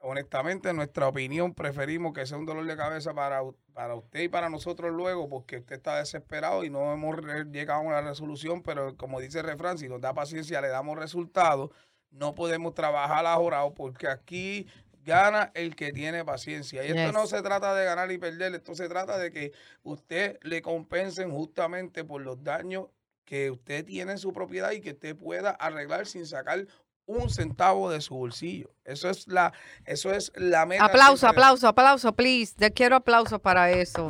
honestamente, 0.00 0.70
en 0.70 0.76
nuestra 0.76 1.08
opinión, 1.08 1.54
preferimos 1.54 2.12
que 2.12 2.26
sea 2.26 2.38
un 2.38 2.46
dolor 2.46 2.66
de 2.66 2.76
cabeza 2.76 3.14
para, 3.14 3.42
para 3.72 3.94
usted 3.94 4.20
y 4.20 4.28
para 4.28 4.48
nosotros 4.48 4.92
luego, 4.92 5.28
porque 5.28 5.58
usted 5.58 5.76
está 5.76 5.98
desesperado 5.98 6.64
y 6.64 6.70
no 6.70 6.92
hemos 6.92 7.16
llegado 7.50 7.80
a 7.80 7.82
una 7.82 8.00
resolución, 8.00 8.62
pero 8.62 8.96
como 8.96 9.20
dice 9.20 9.40
el 9.40 9.46
refrán, 9.46 9.78
si 9.78 9.88
nos 9.88 10.00
da 10.00 10.14
paciencia, 10.14 10.60
le 10.60 10.68
damos 10.68 10.98
resultados. 10.98 11.70
No 12.14 12.34
podemos 12.34 12.74
trabajar 12.74 13.26
ahorrado 13.26 13.74
porque 13.74 14.08
aquí 14.08 14.66
gana 15.04 15.50
el 15.54 15.76
que 15.76 15.92
tiene 15.92 16.24
paciencia. 16.24 16.84
Y 16.84 16.90
esto 16.90 17.12
no 17.12 17.26
se 17.26 17.42
trata 17.42 17.74
de 17.74 17.84
ganar 17.84 18.10
y 18.10 18.18
perder, 18.18 18.54
esto 18.54 18.74
se 18.74 18.88
trata 18.88 19.18
de 19.18 19.30
que 19.30 19.52
usted 19.82 20.38
le 20.42 20.62
compensen 20.62 21.30
justamente 21.30 22.04
por 22.04 22.22
los 22.22 22.42
daños 22.42 22.86
que 23.24 23.50
usted 23.50 23.84
tiene 23.84 24.12
en 24.12 24.18
su 24.18 24.32
propiedad 24.32 24.72
y 24.72 24.80
que 24.80 24.92
usted 24.92 25.16
pueda 25.16 25.50
arreglar 25.50 26.06
sin 26.06 26.26
sacar 26.26 26.66
un 27.06 27.28
centavo 27.28 27.90
de 27.90 28.00
su 28.00 28.14
bolsillo. 28.14 28.70
Eso 28.84 29.10
es 29.10 29.28
la, 29.28 29.52
eso 29.84 30.12
es 30.12 30.32
la 30.36 30.66
meta. 30.66 30.86
Aplauso, 30.86 31.28
aplauso, 31.28 31.68
aplauso, 31.68 32.12
please. 32.14 32.54
Yo 32.58 32.72
quiero 32.72 32.96
aplausos 32.96 33.40
para 33.40 33.70
eso. 33.70 34.08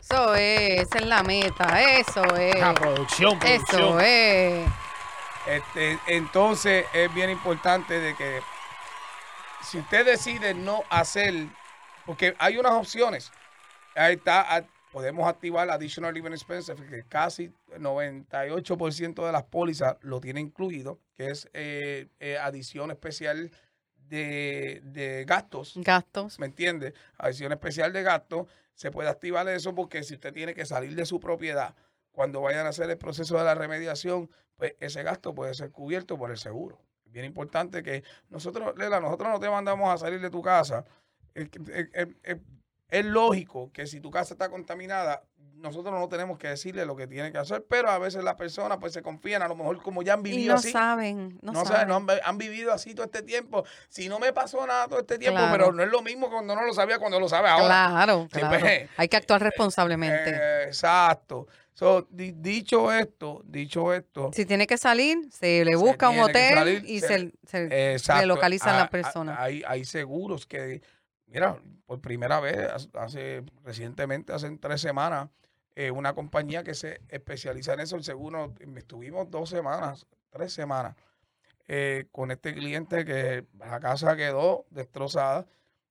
Eso 0.00 0.34
es, 0.34 0.82
esa 0.82 0.98
es 0.98 1.06
la 1.06 1.22
meta. 1.22 1.82
Eso 1.98 2.24
es. 2.36 2.56
Ah, 2.62 2.74
producción, 2.74 3.38
producción. 3.38 3.80
Eso 3.80 4.00
es. 4.00 4.66
Este, 5.46 5.98
entonces 6.06 6.86
es 6.94 7.12
bien 7.12 7.30
importante 7.30 7.98
de 7.98 8.14
que 8.14 8.40
si 9.62 9.78
usted 9.78 10.06
decide 10.06 10.54
no 10.54 10.82
hacer, 10.88 11.48
porque 12.06 12.34
hay 12.38 12.58
unas 12.58 12.72
opciones, 12.72 13.32
ahí 13.96 14.14
está, 14.14 14.64
podemos 14.92 15.28
activar 15.28 15.68
Additional 15.70 16.14
Living 16.14 16.32
Expenses, 16.32 16.80
que 16.80 17.04
casi 17.08 17.52
98% 17.76 19.26
de 19.26 19.32
las 19.32 19.42
pólizas 19.44 19.96
lo 20.00 20.20
tiene 20.20 20.40
incluido, 20.40 21.00
que 21.16 21.30
es 21.30 21.48
eh, 21.54 22.08
eh, 22.20 22.38
adición 22.38 22.90
especial 22.90 23.50
de, 23.96 24.80
de 24.84 25.24
gastos. 25.26 25.74
Gastos. 25.76 26.38
¿Me 26.38 26.46
entiende? 26.46 26.94
Adición 27.18 27.50
especial 27.52 27.92
de 27.92 28.02
gasto, 28.02 28.46
se 28.74 28.90
puede 28.90 29.08
activar 29.08 29.48
eso 29.48 29.74
porque 29.74 30.02
si 30.04 30.14
usted 30.14 30.32
tiene 30.32 30.54
que 30.54 30.66
salir 30.66 30.94
de 30.94 31.06
su 31.06 31.18
propiedad 31.18 31.74
cuando 32.12 32.40
vayan 32.40 32.66
a 32.66 32.70
hacer 32.70 32.88
el 32.90 32.98
proceso 32.98 33.36
de 33.36 33.44
la 33.44 33.54
remediación, 33.54 34.30
pues 34.56 34.74
ese 34.80 35.02
gasto 35.02 35.34
puede 35.34 35.54
ser 35.54 35.70
cubierto 35.70 36.16
por 36.16 36.30
el 36.30 36.38
seguro. 36.38 36.80
Bien 37.06 37.24
importante 37.24 37.82
que 37.82 38.04
nosotros, 38.30 38.74
Lela, 38.76 39.00
nosotros 39.00 39.30
no 39.30 39.40
te 39.40 39.50
mandamos 39.50 39.92
a 39.92 39.98
salir 39.98 40.20
de 40.20 40.30
tu 40.30 40.40
casa. 40.40 40.84
Es, 41.34 43.04
lógico 43.04 43.70
que 43.72 43.86
si 43.86 44.00
tu 44.00 44.10
casa 44.10 44.34
está 44.34 44.50
contaminada, 44.50 45.22
nosotros 45.62 45.94
no 45.98 46.08
tenemos 46.08 46.38
que 46.38 46.48
decirle 46.48 46.84
lo 46.84 46.94
que 46.96 47.06
tiene 47.06 47.30
que 47.32 47.38
hacer, 47.38 47.64
pero 47.68 47.88
a 47.90 47.98
veces 47.98 48.22
las 48.24 48.34
personas 48.34 48.78
pues 48.78 48.92
se 48.92 49.00
confían, 49.00 49.40
a 49.42 49.48
lo 49.48 49.54
mejor 49.56 49.80
como 49.82 50.02
ya 50.02 50.14
han 50.14 50.20
Y 50.20 50.30
vivido 50.30 50.52
no 50.54 50.58
así. 50.58 50.72
saben, 50.72 51.38
no, 51.40 51.52
No, 51.52 51.64
saben, 51.64 51.88
no 51.88 51.96
han, 51.96 52.06
han 52.24 52.36
vivido 52.38 52.72
así 52.72 52.94
todo 52.94 53.06
este 53.06 53.22
tiempo. 53.22 53.64
Si 53.88 54.08
no 54.08 54.18
me 54.18 54.32
pasó 54.32 54.66
nada 54.66 54.88
todo 54.88 54.98
este 55.00 55.18
tiempo, 55.18 55.38
Claro. 55.38 55.52
pero 55.52 55.72
no 55.72 55.82
es 55.82 55.90
lo 55.90 56.02
mismo 56.02 56.28
cuando 56.28 56.54
no 56.54 56.66
lo 56.66 56.74
sabía 56.74 56.98
cuando 56.98 57.18
lo 57.20 57.28
sabe 57.28 57.48
ahora. 57.48 57.66
Claro, 57.66 58.28
Sí, 58.32 58.40
pues, 58.48 58.90
Hay 58.96 59.08
que 59.08 59.16
actuar 59.16 59.40
responsablemente. 59.42 60.30
Eh, 60.34 60.64
exacto. 60.66 61.46
So, 61.74 62.06
di- 62.10 62.32
dicho 62.32 62.92
esto, 62.92 63.40
dicho 63.46 63.94
esto, 63.94 64.30
si 64.34 64.44
tiene 64.44 64.66
que 64.66 64.76
salir, 64.76 65.18
se 65.32 65.64
le 65.64 65.70
se 65.72 65.76
busca 65.76 66.10
un 66.10 66.18
hotel 66.20 66.54
salir, 66.54 66.84
y 66.86 67.00
se- 67.00 67.32
se, 67.46 67.98
se- 67.98 68.26
localizan 68.26 68.74
la 68.76 68.82
a- 68.82 68.84
a- 68.84 68.90
persona. 68.90 69.36
Hay, 69.42 69.62
hay 69.66 69.84
seguros 69.86 70.44
que, 70.44 70.82
mira, 71.26 71.56
por 71.86 72.00
primera 72.00 72.40
vez, 72.40 72.68
hace 72.92 73.42
recientemente, 73.64 74.32
hace 74.34 74.50
tres 74.58 74.80
semanas, 74.82 75.30
eh, 75.74 75.90
una 75.90 76.14
compañía 76.14 76.62
que 76.62 76.74
se 76.74 77.00
especializa 77.08 77.74
en 77.74 77.80
eso, 77.80 77.96
el 77.96 78.04
seguro, 78.04 78.52
estuvimos 78.76 79.30
dos 79.30 79.48
semanas, 79.48 80.06
tres 80.30 80.52
semanas, 80.52 80.96
eh, 81.68 82.06
con 82.10 82.30
este 82.30 82.54
cliente 82.54 83.04
que 83.04 83.46
la 83.58 83.80
casa 83.80 84.16
quedó 84.16 84.66
destrozada 84.70 85.46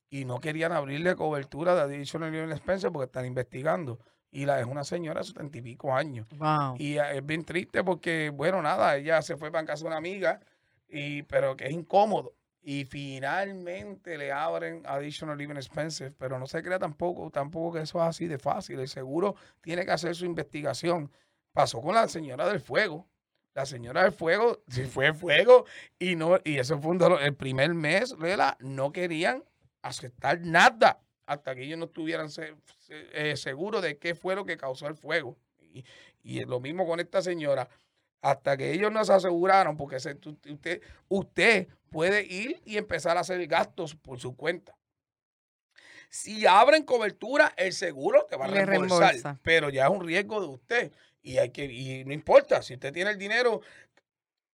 y 0.10 0.26
no 0.26 0.40
querían 0.40 0.72
abrirle 0.72 1.16
cobertura 1.16 1.74
de 1.74 1.82
Additional 1.82 2.32
Living 2.32 2.52
Expenses 2.52 2.92
porque 2.92 3.06
están 3.06 3.26
investigando. 3.26 4.00
Y 4.30 4.46
la 4.46 4.60
es 4.60 4.66
una 4.66 4.84
señora 4.84 5.22
de 5.22 5.28
setenta 5.28 5.58
y 5.58 5.62
pico 5.62 5.94
años. 5.94 6.28
Wow. 6.38 6.76
Y 6.78 6.98
eh, 6.98 7.18
es 7.18 7.26
bien 7.26 7.44
triste 7.44 7.84
porque, 7.84 8.30
bueno, 8.30 8.62
nada, 8.62 8.96
ella 8.96 9.22
se 9.22 9.36
fue 9.38 9.52
para 9.52 9.66
casa 9.66 9.84
de 9.84 9.88
una 9.88 9.98
amiga, 9.98 10.40
y, 10.88 11.24
pero 11.24 11.56
que 11.58 11.66
es 11.66 11.72
incómodo. 11.72 12.34
Y 12.64 12.86
finalmente 12.86 14.18
le 14.18 14.32
abren 14.32 14.84
additional 14.86 15.38
living 15.38 15.56
expenses, 15.56 16.12
pero 16.18 16.38
no 16.38 16.46
se 16.46 16.62
crea 16.62 16.78
tampoco, 16.78 17.32
tampoco 17.32 17.74
que 17.74 17.82
eso 17.82 17.98
es 18.00 18.08
así 18.08 18.28
de 18.28 18.38
fácil. 18.38 18.80
El 18.80 18.88
seguro 18.88 19.36
tiene 19.62 19.84
que 19.86 19.92
hacer 19.92 20.16
su 20.16 20.26
investigación. 20.26 21.12
Pasó 21.54 21.82
con 21.82 21.96
la 21.96 22.08
señora 22.08 22.48
del 22.48 22.60
fuego. 22.60 23.08
La 23.54 23.66
señora 23.66 24.04
del 24.04 24.14
fuego, 24.14 24.64
si 24.70 24.84
fue 24.84 25.14
fuego, 25.14 25.66
y 26.00 26.16
no, 26.16 26.38
y 26.46 26.58
eso 26.60 26.80
fue 26.80 26.92
un 26.92 26.98
dolor. 27.00 27.22
El 27.22 27.36
primer 27.36 27.74
mes, 27.74 28.16
no 28.60 28.92
querían 28.94 29.44
aceptar 29.82 30.40
nada 30.40 31.02
hasta 31.26 31.54
que 31.56 31.64
ellos 31.64 31.78
no 31.78 31.86
estuvieran 31.86 32.30
se- 32.30 32.56
eh, 33.14 33.36
seguros 33.36 33.82
de 33.82 33.98
qué 33.98 34.16
fue 34.16 34.36
lo 34.36 34.46
que 34.46 34.56
causó 34.56 34.88
el 34.88 34.96
fuego. 34.96 35.38
Y 36.24 36.46
lo 36.46 36.60
mismo 36.60 36.86
con 36.86 37.00
esta 37.00 37.22
señora. 37.22 37.68
Hasta 38.22 38.56
que 38.58 38.72
ellos 38.72 38.92
nos 38.92 39.10
aseguraron, 39.10 39.78
porque 39.78 40.00
se- 40.00 40.18
usted, 40.50 40.82
usted 41.10 41.68
puede 41.90 42.24
ir 42.24 42.62
y 42.66 42.78
empezar 42.78 43.18
a 43.18 43.22
hacer 43.22 43.46
gastos 43.48 43.96
por 43.96 44.20
su 44.20 44.36
cuenta. 44.36 44.76
Si 46.10 46.46
abren 46.46 46.84
cobertura, 46.84 47.54
el 47.58 47.74
seguro 47.74 48.26
te 48.30 48.36
va 48.36 48.46
a 48.46 48.48
reembolsar, 48.50 49.00
reembolsa. 49.14 49.40
pero 49.42 49.70
ya 49.70 49.86
es 49.86 49.90
un 49.92 50.06
riesgo 50.06 50.42
de 50.42 50.48
usted. 50.48 50.92
Y 51.24 51.38
hay 51.38 51.52
que, 51.52 51.66
y 51.66 52.04
no 52.04 52.14
importa, 52.14 52.62
si 52.62 52.74
usted 52.74 52.92
tiene 52.92 53.12
el 53.12 53.18
dinero, 53.18 53.62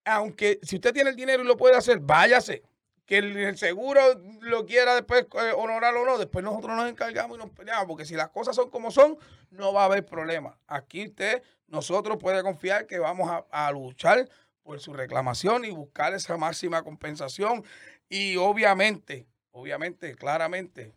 aunque 0.05 0.59
si 0.63 0.75
usted 0.75 0.93
tiene 0.93 1.09
el 1.09 1.15
dinero 1.15 1.43
y 1.43 1.47
lo 1.47 1.57
puede 1.57 1.75
hacer, 1.75 1.99
váyase. 1.99 2.63
Que 3.05 3.19
el, 3.19 3.37
el 3.37 3.57
seguro 3.57 4.01
lo 4.41 4.65
quiera 4.65 4.93
después 4.93 5.23
eh, 5.41 5.53
honorar 5.55 5.95
o 5.95 6.05
no, 6.05 6.17
después 6.17 6.43
nosotros 6.43 6.75
nos 6.75 6.89
encargamos 6.89 7.37
y 7.37 7.39
nos 7.41 7.49
peleamos, 7.51 7.87
porque 7.87 8.05
si 8.05 8.15
las 8.15 8.29
cosas 8.29 8.53
son 8.55 8.69
como 8.69 8.91
son, 8.91 9.17
no 9.49 9.71
va 9.71 9.83
a 9.83 9.85
haber 9.85 10.05
problema. 10.05 10.57
Aquí 10.67 11.07
usted, 11.07 11.41
nosotros 11.67 12.17
puede 12.17 12.41
confiar 12.43 12.87
que 12.87 12.99
vamos 12.99 13.29
a, 13.29 13.45
a 13.51 13.71
luchar 13.71 14.29
por 14.63 14.79
su 14.79 14.93
reclamación 14.93 15.65
y 15.65 15.71
buscar 15.71 16.13
esa 16.13 16.37
máxima 16.37 16.83
compensación. 16.83 17.63
Y 18.09 18.37
obviamente, 18.37 19.27
obviamente, 19.51 20.15
claramente, 20.15 20.93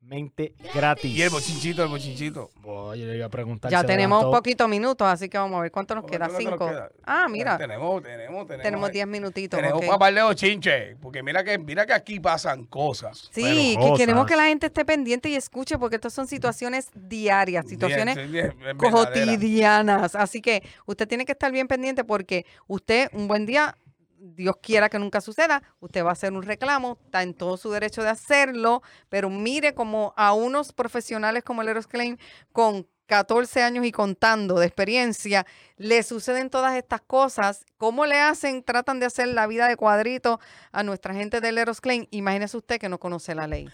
totalmente 0.03 0.53
gratis. 0.73 1.11
Y 1.11 1.21
el 1.21 1.29
bochinchito, 1.29 1.83
el 1.83 1.89
bochinchito. 1.89 2.49
Le 2.95 3.17
iba 3.17 3.25
a 3.25 3.29
preguntar. 3.29 3.71
Ya 3.71 3.83
tenemos 3.83 4.23
un 4.23 4.31
poquito 4.31 4.67
minutos, 4.67 5.07
así 5.07 5.29
que 5.29 5.37
vamos 5.37 5.57
a 5.57 5.61
ver 5.61 5.71
cuánto 5.71 5.95
nos 5.95 6.05
queda. 6.05 6.27
¿Cuánto 6.29 6.39
es 6.39 6.45
lo 6.45 6.51
que 6.51 6.57
Cinco. 6.57 6.65
nos 6.65 6.75
queda? 6.75 6.91
Ah, 7.05 7.27
mira, 7.29 7.57
Tenemos, 7.57 8.03
tenemos, 8.03 8.47
tenemos. 8.47 8.63
tenemos. 8.63 8.91
10 8.91 9.07
minutitos. 9.07 9.59
Tenemos 9.59 9.83
ok. 9.85 9.99
para 9.99 10.35
chinches. 10.35 10.95
Porque 11.01 11.23
mira 11.23 11.43
que, 11.43 11.57
mira 11.57 11.85
que 11.85 11.93
aquí 11.93 12.19
pasan 12.19 12.65
cosas. 12.65 13.29
Sí, 13.31 13.77
que 13.79 13.93
queremos 13.97 14.25
que 14.25 14.35
la 14.35 14.45
gente 14.45 14.67
esté 14.67 14.85
pendiente 14.85 15.29
y 15.29 15.35
escuche, 15.35 15.77
porque 15.77 15.95
estas 15.95 16.13
son 16.13 16.27
situaciones 16.27 16.89
diarias, 16.93 17.65
situaciones 17.67 18.15
Bien, 18.15 18.31
bien, 18.31 18.57
bien, 18.57 18.77
verdaderas. 18.77 19.05
cotidianas. 19.07 20.15
Así 20.15 20.41
que 20.41 20.63
usted 20.85 21.07
tiene 21.07 21.25
que 21.25 21.31
estar 21.31 21.51
bien 21.51 21.67
pendiente 21.67 22.03
porque 22.03 22.45
usted 22.67 23.09
un 23.13 23.27
buen 23.27 23.45
día, 23.45 23.77
Dios 24.23 24.55
quiera 24.61 24.87
que 24.87 24.99
nunca 24.99 25.19
suceda, 25.19 25.61
usted 25.81 26.03
va 26.03 26.09
a 26.09 26.13
hacer 26.13 26.31
un 26.31 26.43
reclamo, 26.43 26.97
está 27.03 27.23
en 27.23 27.33
todo 27.33 27.57
su 27.57 27.69
derecho 27.71 28.01
de 28.03 28.09
hacerlo, 28.09 28.81
pero 29.09 29.29
mire 29.29 29.73
como 29.73 30.13
a 30.15 30.33
unos 30.33 30.71
profesionales 30.71 31.43
como 31.43 31.61
el 31.61 31.67
Eros 31.67 31.87
Claim 31.87 32.17
con 32.53 32.87
14 33.07 33.61
años 33.61 33.85
y 33.85 33.91
contando 33.91 34.59
de 34.59 34.65
experiencia, 34.65 35.45
le 35.75 36.01
suceden 36.03 36.49
todas 36.49 36.75
estas 36.75 37.01
cosas. 37.01 37.65
¿Cómo 37.77 38.05
le 38.05 38.19
hacen, 38.19 38.63
tratan 38.63 39.01
de 39.01 39.07
hacer 39.07 39.27
la 39.27 39.45
vida 39.45 39.67
de 39.67 39.75
cuadrito 39.75 40.39
a 40.71 40.83
nuestra 40.83 41.13
gente 41.13 41.41
del 41.41 41.57
Eros 41.57 41.81
Claim? 41.81 42.07
Imagínese 42.11 42.55
usted 42.55 42.79
que 42.79 42.87
no 42.87 42.99
conoce 42.99 43.35
la 43.35 43.45
ley. 43.45 43.67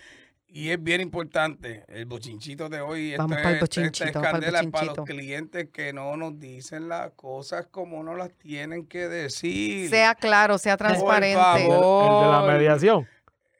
Y 0.51 0.71
es 0.71 0.81
bien 0.81 0.99
importante, 0.99 1.85
el 1.87 2.05
bochinchito 2.05 2.69
de 2.69 2.81
hoy, 2.81 3.15
Vamos 3.15 3.37
esto 3.37 3.43
pa'l 3.43 3.55
es- 3.55 4.67
para 4.71 4.85
los 4.85 5.05
clientes 5.05 5.69
que 5.71 5.93
no 5.93 6.17
nos 6.17 6.39
dicen 6.39 6.89
las 6.89 7.11
cosas 7.11 7.67
como 7.67 8.03
no 8.03 8.15
las 8.15 8.31
tienen 8.33 8.87
que 8.87 9.07
decir. 9.07 9.89
Sea 9.89 10.15
claro, 10.15 10.57
sea 10.57 10.75
Por 10.75 10.87
transparente. 10.87 11.39
El, 11.57 11.61
el 11.65 11.69
de 11.69 12.31
la 12.31 12.43
mediación. 12.47 13.07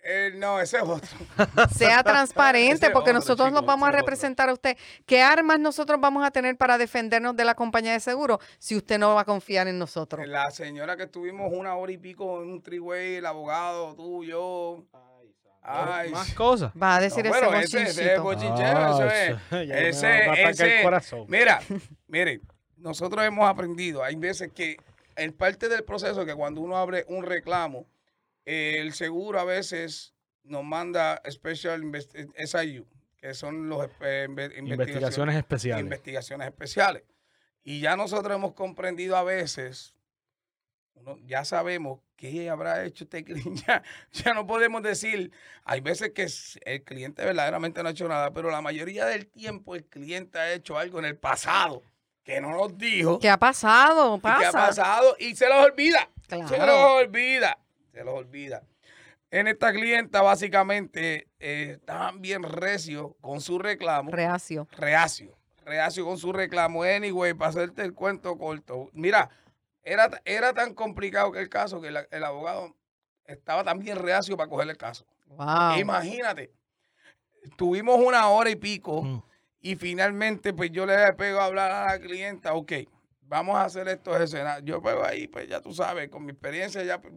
Eh, 0.02 0.32
no, 0.38 0.60
ese 0.60 0.78
es 0.78 0.84
otro. 0.84 1.08
Sea 1.76 2.02
transparente 2.02 2.90
porque 2.90 3.12
otro, 3.12 3.20
nosotros 3.20 3.52
nos 3.52 3.60
chicos, 3.62 3.68
vamos 3.68 3.86
a 3.86 3.90
otro. 3.90 4.00
representar 4.00 4.50
a 4.50 4.54
usted. 4.54 4.76
¿Qué 5.06 5.22
armas 5.22 5.60
nosotros 5.60 6.00
vamos 6.02 6.26
a 6.26 6.32
tener 6.32 6.58
para 6.58 6.80
defendernos 6.80 7.36
de 7.36 7.46
la 7.46 7.54
compañía 7.54 7.92
de 7.92 8.00
seguro 8.00 8.40
si 8.58 8.76
usted 8.76 8.98
no 8.98 9.14
va 9.14 9.22
a 9.22 9.26
confiar 9.26 9.68
en 9.68 9.78
nosotros? 9.78 10.26
La 10.28 10.50
señora 10.50 10.98
que 10.98 11.04
estuvimos 11.04 11.52
una 11.54 11.76
hora 11.76 11.92
y 11.92 11.98
pico 12.00 12.42
en 12.42 12.50
un 12.50 12.62
triway, 12.64 13.16
el 13.18 13.26
abogado, 13.28 13.94
tú, 13.96 14.24
yo. 14.24 14.84
Ay, 15.62 16.10
Más 16.12 16.34
cosas. 16.34 16.72
Va 16.82 16.96
a 16.96 17.00
decir 17.02 17.24
No, 17.26 17.32
ese 17.36 17.46
bueno, 17.46 17.60
ese- 17.62 17.82
ese 17.84 18.14
es 18.16 18.20
bochinchero, 18.22 18.78
Ah, 18.78 18.90
eso 18.92 19.06
es. 19.06 19.68
ese- 19.98 20.50
Ese, 20.50 20.78
el 20.78 20.84
corazón. 20.84 21.26
Mira, 21.28 21.60
mire, 22.08 22.42
nosotros 22.78 23.24
hemos 23.26 23.48
aprendido, 23.48 24.04
hay 24.04 24.16
veces 24.16 24.52
que 24.54 24.78
en 25.16 25.34
parte 25.34 25.68
del 25.68 25.84
proceso 25.84 26.26
que 26.26 26.34
cuando 26.34 26.62
uno 26.62 26.78
abre 26.78 27.06
un 27.10 27.24
reclamo, 27.26 27.86
eh, 28.46 28.78
el 28.80 28.94
seguro 28.94 29.40
a 29.40 29.44
veces 29.44 30.14
nos 30.44 30.64
manda 30.64 31.22
Special 31.30 31.84
Invest- 31.84 32.16
SIU, 32.46 32.88
que 33.18 33.34
son 33.34 33.68
los 33.70 33.88
eh, 34.00 34.28
inve- 34.30 34.58
Investigaciones 34.58 35.36
especiales. 35.36 35.84
investigaciones 35.84 36.48
especiales. 36.48 37.04
Y 37.64 37.82
ya 37.82 37.98
nosotros 37.98 38.34
hemos 38.36 38.54
comprendido 38.54 39.18
a 39.18 39.24
veces, 39.24 39.94
uno- 41.00 41.18
ya 41.26 41.46
sabemos 41.46 42.00
qué 42.16 42.50
habrá 42.50 42.84
hecho 42.86 43.04
este 43.06 43.24
cliente. 43.24 43.64
Ya, 43.68 43.84
ya 44.12 44.34
no 44.34 44.46
podemos 44.48 44.82
decir, 44.84 45.32
hay 45.64 45.82
veces 45.82 46.12
que 46.12 46.28
el 46.66 46.84
cliente 46.84 47.24
verdaderamente 47.26 47.82
no 47.82 47.90
ha 47.90 47.92
hecho 47.92 48.08
nada, 48.08 48.32
pero 48.32 48.50
la 48.52 48.62
mayoría 48.62 49.06
del 49.06 49.28
tiempo 49.28 49.76
el 49.76 49.86
cliente 49.86 50.38
ha 50.40 50.52
hecho 50.54 50.78
algo 50.78 51.00
en 51.00 51.06
el 51.06 51.18
pasado 51.18 51.84
que 52.24 52.42
no 52.42 52.52
nos 52.52 52.78
dijo. 52.78 53.20
¿Qué 53.20 53.30
ha 53.30 53.38
pasado? 53.38 54.18
y 54.18 54.22
que 54.22 54.28
ha 54.28 54.52
Pasa. 54.52 54.52
pasado 54.68 55.16
y 55.20 55.36
se 55.36 55.48
los 55.50 55.66
olvida. 55.66 56.10
Se 56.28 56.38
Claro. 56.40 56.66
los 56.68 57.04
olvida. 57.08 57.58
Se 57.92 58.04
los 58.04 58.14
olvida. 58.14 58.62
En 59.32 59.48
esta 59.48 59.72
clienta 59.72 60.22
básicamente 60.22 61.28
eh, 61.40 61.78
estaban 61.80 62.22
bien 62.22 62.44
recios 62.44 63.12
con 63.22 63.42
su 63.42 63.60
reclamo 63.60 64.12
Reacio. 64.12 64.68
reacio, 64.72 65.38
reacio 65.66 66.04
con 66.06 66.18
su 66.18 66.34
reclamo. 66.34 66.84
Anyway, 66.84 67.34
para 67.34 67.50
hacerte 67.50 67.84
el 67.84 67.94
cuento 67.94 68.38
corto, 68.38 68.90
mira, 68.94 69.30
era, 69.92 70.10
era 70.26 70.54
tan 70.54 70.74
complicado 70.74 71.32
que 71.32 71.40
el 71.40 71.50
caso 71.50 71.82
que 71.82 71.92
la- 71.92 72.08
el 72.12 72.24
abogado 72.24 72.76
estaba 73.26 73.64
también 73.64 73.98
reacio 73.98 74.38
para 74.38 74.50
coger 74.50 74.70
el 74.70 74.78
caso. 74.78 75.06
Wow. 75.28 75.78
Imagínate, 75.80 76.52
tuvimos 77.58 78.00
una 78.00 78.28
hora 78.30 78.50
y 78.50 78.56
pico 78.56 79.02
Mm. 79.04 79.22
y 79.62 79.76
finalmente 79.76 80.54
pues 80.54 80.72
yo 80.72 80.86
le 80.86 81.14
pego 81.14 81.40
a 81.40 81.46
hablar 81.46 81.72
a 81.72 81.86
la 81.88 82.00
clienta, 82.00 82.54
ok, 82.54 82.72
vamos 83.30 83.56
a 83.56 83.64
hacer 83.64 83.88
estos 83.88 84.20
escenarios. 84.20 84.66
Yo 84.66 84.82
pego 84.82 85.06
ahí, 85.06 85.28
pues 85.28 85.48
ya 85.48 85.62
tú 85.62 85.72
sabes, 85.72 86.10
con 86.10 86.26
mi 86.26 86.32
experiencia 86.32 86.84
ya 86.84 87.00
pues, 87.00 87.14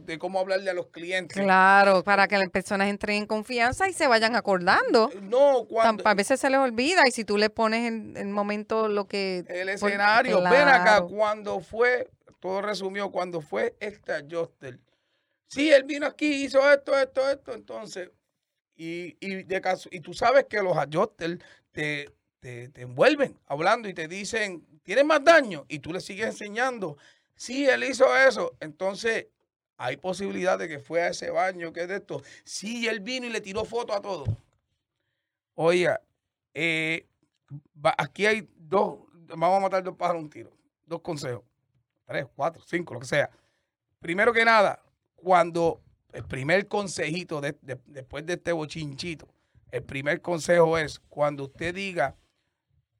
de 0.00 0.18
cómo 0.18 0.40
hablarle 0.40 0.68
a 0.68 0.74
los 0.74 0.88
clientes. 0.88 1.40
Claro, 1.40 2.02
para 2.02 2.26
que 2.26 2.36
las 2.36 2.50
personas 2.50 2.88
entren 2.88 3.18
en 3.18 3.26
confianza 3.26 3.88
y 3.88 3.92
se 3.92 4.08
vayan 4.08 4.34
acordando. 4.34 5.10
No, 5.22 5.60
Tam- 5.62 5.68
cuando... 5.68 6.08
A 6.08 6.14
veces 6.14 6.40
se 6.40 6.50
les 6.50 6.58
olvida 6.58 7.02
y 7.06 7.12
si 7.12 7.24
tú 7.24 7.38
le 7.38 7.48
pones 7.48 7.86
en 7.88 8.16
el 8.16 8.28
momento 8.28 8.88
lo 8.88 9.06
que... 9.06 9.44
El 9.46 9.68
escenario. 9.68 10.42
Ven 10.42 10.68
acá, 10.68 11.02
cuando 11.02 11.60
fue, 11.60 12.10
todo 12.40 12.60
resumió, 12.60 13.10
cuando 13.10 13.40
fue 13.40 13.76
este 13.78 14.12
adjuster. 14.12 14.80
Sí, 15.46 15.70
él 15.70 15.84
vino 15.84 16.06
aquí, 16.06 16.44
hizo 16.44 16.70
esto, 16.70 16.98
esto, 16.98 17.30
esto, 17.30 17.54
entonces. 17.54 18.10
Y, 18.74 19.16
y, 19.20 19.44
de 19.44 19.60
caso, 19.60 19.88
y 19.92 20.00
tú 20.00 20.12
sabes 20.12 20.46
que 20.48 20.60
los 20.62 20.76
adjusters 20.76 21.38
te, 21.70 22.10
te, 22.42 22.72
envuelven 22.82 23.38
hablando 23.46 23.88
y 23.88 23.94
te 23.94 24.08
dicen, 24.08 24.66
¿tienes 24.82 25.04
más 25.04 25.22
daño? 25.24 25.64
Y 25.68 25.78
tú 25.78 25.92
le 25.92 26.00
sigues 26.00 26.26
enseñando. 26.26 26.98
Sí, 27.36 27.66
él 27.66 27.84
hizo 27.84 28.14
eso. 28.16 28.56
Entonces, 28.58 29.28
hay 29.76 29.96
posibilidad 29.96 30.58
de 30.58 30.68
que 30.68 30.80
fue 30.80 31.02
a 31.02 31.08
ese 31.08 31.30
baño, 31.30 31.72
que 31.72 31.84
es 31.84 31.90
esto. 31.90 32.20
Sí, 32.44 32.88
él 32.88 32.98
vino 33.00 33.26
y 33.26 33.30
le 33.30 33.40
tiró 33.40 33.64
foto 33.64 33.94
a 33.94 34.02
todo. 34.02 34.24
Oiga, 35.54 36.00
eh, 36.52 37.06
aquí 37.96 38.26
hay 38.26 38.48
dos, 38.56 38.98
vamos 39.28 39.58
a 39.58 39.60
matar 39.60 39.84
dos 39.84 39.96
pájaros 39.96 40.22
un 40.22 40.30
tiro. 40.30 40.50
Dos 40.84 41.00
consejos. 41.00 41.44
Tres, 42.06 42.26
cuatro, 42.34 42.60
cinco, 42.66 42.94
lo 42.94 43.00
que 43.00 43.06
sea. 43.06 43.30
Primero 44.00 44.32
que 44.32 44.44
nada, 44.44 44.82
cuando 45.14 45.80
el 46.12 46.24
primer 46.24 46.66
consejito 46.66 47.40
de- 47.40 47.56
de- 47.62 47.78
después 47.86 48.26
de 48.26 48.32
este 48.34 48.50
bochinchito, 48.50 49.28
el 49.70 49.84
primer 49.84 50.20
consejo 50.20 50.76
es 50.76 50.98
cuando 51.08 51.44
usted 51.44 51.72
diga 51.74 52.16